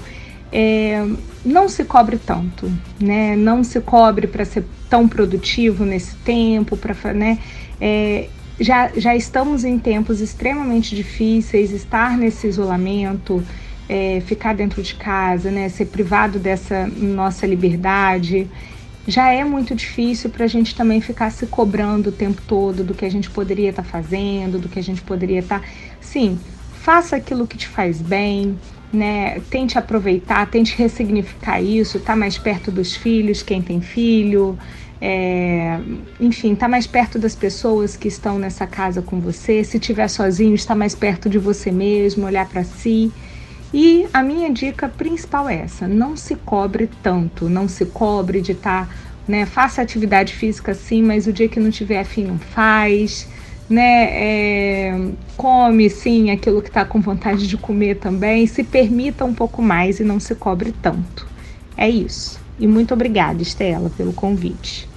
é, 0.52 1.04
não 1.44 1.68
se 1.68 1.84
cobre 1.84 2.18
tanto, 2.18 2.70
né? 3.00 3.36
Não 3.36 3.62
se 3.62 3.80
cobre 3.80 4.26
para 4.26 4.44
ser 4.44 4.64
tão 4.88 5.08
produtivo 5.08 5.84
nesse 5.84 6.14
tempo, 6.16 6.76
para 6.76 7.12
né? 7.12 7.38
É, 7.80 8.28
já, 8.58 8.90
já 8.96 9.14
estamos 9.14 9.64
em 9.64 9.78
tempos 9.78 10.20
extremamente 10.20 10.94
difíceis, 10.94 11.70
estar 11.70 12.18
nesse 12.18 12.46
isolamento, 12.46 13.42
é, 13.88 14.20
ficar 14.26 14.54
dentro 14.54 14.82
de 14.82 14.94
casa, 14.94 15.50
né? 15.50 15.68
Ser 15.68 15.86
privado 15.86 16.38
dessa 16.38 16.86
nossa 16.86 17.46
liberdade 17.46 18.48
já 19.06 19.32
é 19.32 19.44
muito 19.44 19.74
difícil 19.74 20.30
para 20.30 20.44
a 20.44 20.48
gente 20.48 20.74
também 20.74 21.00
ficar 21.00 21.30
se 21.30 21.46
cobrando 21.46 22.10
o 22.10 22.12
tempo 22.12 22.42
todo 22.42 22.84
do 22.84 22.94
que 22.94 23.04
a 23.04 23.10
gente 23.10 23.30
poderia 23.30 23.70
estar 23.70 23.84
fazendo, 23.84 24.58
do 24.58 24.68
que 24.68 24.78
a 24.78 24.82
gente 24.82 25.02
poderia 25.02 25.40
estar. 25.40 25.62
Sim, 26.00 26.38
faça 26.70 27.16
aquilo 27.16 27.46
que 27.46 27.58
te 27.58 27.68
faz 27.68 28.00
bem, 28.02 28.60
né? 28.92 29.40
Tente 29.50 29.78
aproveitar, 29.78 30.46
tente 30.50 30.76
ressignificar 30.76 31.60
isso, 31.60 32.00
tá 32.00 32.14
mais 32.16 32.38
perto 32.38 32.70
dos 32.70 32.94
filhos, 32.94 33.42
quem 33.42 33.62
tem 33.62 33.80
filho, 33.80 34.58
é, 35.00 35.78
enfim, 36.18 36.54
tá 36.54 36.68
mais 36.68 36.86
perto 36.86 37.18
das 37.18 37.34
pessoas 37.34 37.96
que 37.96 38.08
estão 38.08 38.38
nessa 38.38 38.66
casa 38.66 39.00
com 39.00 39.20
você. 39.20 39.64
Se 39.64 39.78
tiver 39.78 40.08
sozinho, 40.08 40.54
está 40.54 40.74
mais 40.74 40.94
perto 40.94 41.28
de 41.28 41.38
você 41.38 41.70
mesmo, 41.72 42.26
olhar 42.26 42.46
para 42.48 42.64
si. 42.64 43.14
E 43.72 44.08
a 44.12 44.22
minha 44.22 44.50
dica 44.50 44.88
principal 44.88 45.48
é 45.48 45.60
essa: 45.60 45.86
não 45.86 46.16
se 46.16 46.34
cobre 46.34 46.88
tanto, 47.02 47.48
não 47.48 47.68
se 47.68 47.86
cobre 47.86 48.40
de 48.40 48.52
estar, 48.52 48.88
tá, 48.88 48.94
né? 49.28 49.46
Faça 49.46 49.80
atividade 49.80 50.32
física 50.32 50.74
sim, 50.74 51.02
mas 51.02 51.26
o 51.26 51.32
dia 51.32 51.48
que 51.48 51.60
não 51.60 51.70
tiver 51.70 52.00
afim 52.00 52.24
não 52.24 52.38
faz, 52.38 53.28
né? 53.68 54.08
É, 54.12 55.08
come 55.36 55.88
sim 55.88 56.30
aquilo 56.30 56.60
que 56.60 56.68
está 56.68 56.84
com 56.84 57.00
vontade 57.00 57.46
de 57.46 57.56
comer 57.56 57.96
também. 57.96 58.46
Se 58.46 58.64
permita 58.64 59.24
um 59.24 59.34
pouco 59.34 59.62
mais 59.62 60.00
e 60.00 60.04
não 60.04 60.18
se 60.18 60.34
cobre 60.34 60.74
tanto. 60.82 61.28
É 61.76 61.88
isso. 61.88 62.40
E 62.58 62.66
muito 62.66 62.92
obrigada, 62.92 63.40
Estela, 63.40 63.90
pelo 63.96 64.12
convite. 64.12 64.88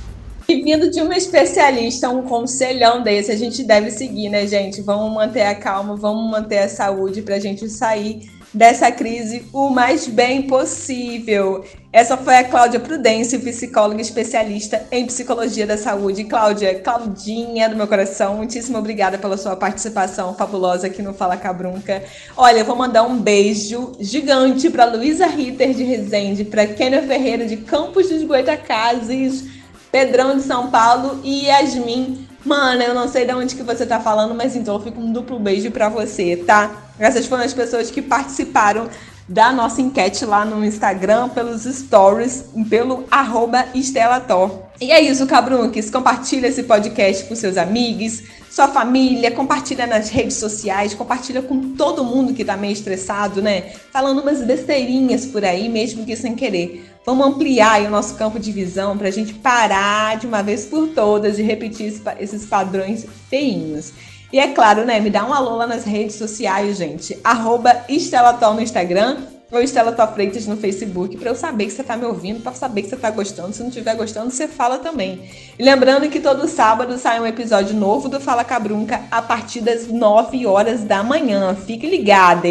E 0.50 0.62
vindo 0.62 0.92
de 0.92 1.00
uma 1.00 1.16
especialista, 1.16 2.10
um 2.10 2.24
conselhão 2.24 3.02
desse, 3.02 3.32
a 3.32 3.36
gente 3.36 3.64
deve 3.64 3.90
seguir, 3.92 4.30
né, 4.30 4.46
gente? 4.46 4.82
Vamos 4.82 5.14
manter 5.14 5.44
a 5.44 5.56
calma, 5.56 5.96
vamos 5.96 6.30
manter 6.30 6.58
a 6.58 6.68
saúde 6.68 7.22
para 7.22 7.36
a 7.36 7.40
gente 7.40 7.70
sair 7.70 8.30
dessa 8.54 8.92
crise 8.92 9.46
o 9.52 9.70
mais 9.70 10.08
bem 10.08 10.44
possível. 10.44 11.66
Essa 11.92 12.18
foi 12.18 12.38
a 12.38 12.44
Cláudia 12.44 12.80
Prudêncio, 12.80 13.40
psicóloga 13.40 14.02
especialista 14.02 14.86
em 14.92 15.06
psicologia 15.06 15.66
da 15.66 15.78
saúde. 15.78 16.24
Cláudia, 16.24 16.80
Claudinha 16.80 17.70
do 17.70 17.76
meu 17.76 17.88
coração, 17.88 18.36
muitíssimo 18.36 18.78
obrigada 18.78 19.18
pela 19.18 19.38
sua 19.38 19.56
participação 19.56 20.34
fabulosa 20.34 20.88
aqui 20.88 21.02
no 21.02 21.14
Fala 21.14 21.38
Cabrunca. 21.38 22.04
Olha, 22.36 22.60
eu 22.60 22.66
vou 22.66 22.76
mandar 22.76 23.04
um 23.04 23.18
beijo 23.18 23.92
gigante 24.00 24.70
para 24.70 24.86
Luísa 24.86 25.26
Ritter 25.28 25.74
de 25.74 25.84
Resende, 25.84 26.46
para 26.46 26.66
Kênia 26.68 27.04
Ferreira 27.04 27.46
de 27.46 27.58
Campos 27.58 28.10
dos 28.10 28.24
Goitacazes, 28.24 29.46
Pedrão 29.92 30.36
de 30.36 30.44
São 30.44 30.72
Paulo 30.72 31.20
e 31.24 31.46
Yasmin. 31.46 32.28
Mana, 32.44 32.84
eu 32.84 32.94
não 32.94 33.08
sei 33.08 33.26
de 33.26 33.34
onde 33.34 33.56
que 33.56 33.64
você 33.64 33.86
tá 33.86 34.00
falando, 34.00 34.36
mas 34.36 34.56
então 34.56 34.80
fica 34.80 35.00
um 35.00 35.14
duplo 35.14 35.40
beijo 35.40 35.72
para 35.72 35.88
você, 35.88 36.36
tá? 36.36 36.93
Essas 37.00 37.26
foram 37.26 37.44
as 37.44 37.54
pessoas 37.54 37.90
que 37.90 38.02
participaram 38.02 38.90
da 39.28 39.54
nossa 39.54 39.82
enquete 39.82 40.26
lá 40.26 40.44
no 40.44 40.64
Instagram, 40.66 41.30
pelos 41.30 41.64
stories, 41.64 42.46
pelo 42.70 43.06
arroba 43.10 43.66
Estelator. 43.74 44.60
E 44.82 44.92
é 44.92 45.00
isso, 45.00 45.26
Cabrunques. 45.26 45.90
Compartilha 45.90 46.48
esse 46.48 46.64
podcast 46.64 47.24
com 47.26 47.36
seus 47.36 47.56
amigos, 47.56 48.22
sua 48.52 48.68
família, 48.68 49.32
compartilha 49.32 49.88
nas 49.88 50.10
redes 50.10 50.36
sociais, 50.38 50.94
compartilha 50.94 51.42
com 51.42 51.74
todo 51.74 52.04
mundo 52.04 52.34
que 52.34 52.44
tá 52.44 52.58
meio 52.58 52.74
estressado, 52.74 53.42
né? 53.42 53.72
Falando 53.92 54.22
umas 54.22 54.42
besteirinhas 54.42 55.26
por 55.26 55.46
aí, 55.46 55.70
mesmo 55.70 56.06
que 56.06 56.16
sem 56.16 56.36
querer. 56.36 56.86
Vamos 57.06 57.26
ampliar 57.28 57.82
o 57.82 57.90
nosso 57.90 58.16
campo 58.16 58.40
de 58.40 58.52
visão 58.52 58.98
para 58.98 59.08
a 59.08 59.12
gente 59.12 59.34
parar 59.34 60.18
de 60.18 60.28
uma 60.28 60.44
vez 60.44 60.66
por 60.66 60.90
todas 60.90 61.38
de 61.38 61.44
repetir 61.44 62.02
esses 62.20 62.46
padrões 62.46 63.06
feinhos. 63.30 63.94
E 64.34 64.40
é 64.40 64.48
claro, 64.48 64.84
né? 64.84 65.00
Me 65.00 65.12
dá 65.12 65.24
um 65.24 65.32
alô 65.32 65.58
lá 65.58 65.68
nas 65.68 65.84
redes 65.84 66.16
sociais, 66.16 66.78
gente. 66.78 67.16
Arroba 67.24 67.86
Estelatol 67.88 68.56
no 68.56 68.62
Instagram, 68.62 69.18
ou 69.52 69.62
Estela 69.62 69.92
Tó 69.92 70.08
Freitas 70.08 70.48
no 70.48 70.58
Facebook, 70.58 71.16
para 71.18 71.30
eu 71.30 71.36
saber 71.36 71.68
que 71.68 71.72
você 71.72 71.82
está 71.82 71.96
me 71.96 72.06
ouvindo, 72.06 72.42
para 72.42 72.54
saber 72.54 72.82
que 72.82 72.90
você 72.90 72.96
está 72.96 73.12
gostando. 73.12 73.54
Se 73.54 73.62
não 73.62 73.68
estiver 73.68 73.96
gostando, 73.96 74.32
você 74.32 74.48
fala 74.48 74.80
também. 74.80 75.30
E 75.60 75.64
lembrando 75.64 76.10
que 76.10 76.20
todo 76.20 76.48
sábado 76.48 76.98
sai 76.98 77.20
um 77.20 77.28
episódio 77.28 77.76
novo 77.76 78.10
do 78.10 78.20
Fala 78.20 78.44
Cabrunca 78.44 79.02
a 79.12 79.22
partir 79.22 79.62
das 79.62 79.86
9 79.88 80.48
horas 80.48 80.84
da 80.84 81.04
manhã. 81.04 81.56
Fique 81.56 81.86
ligado! 81.86 82.48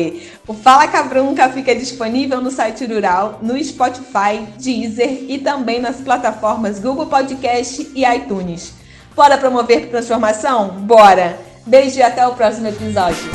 O 0.46 0.54
Fala 0.54 0.86
Cabrunca 0.86 1.48
fica 1.48 1.74
disponível 1.74 2.40
no 2.40 2.52
site 2.52 2.86
Rural, 2.86 3.40
no 3.42 3.60
Spotify, 3.64 4.46
Deezer 4.56 5.24
e 5.28 5.38
também 5.38 5.80
nas 5.80 5.96
plataformas 5.96 6.78
Google 6.78 7.06
Podcast 7.06 7.90
e 7.92 8.04
iTunes. 8.04 8.72
Bora 9.16 9.36
promover 9.36 9.90
transformação? 9.90 10.68
Bora! 10.68 11.51
Beijo 11.66 11.98
e 11.98 12.02
até 12.02 12.26
o 12.26 12.34
próximo 12.34 12.68
episódio. 12.68 13.30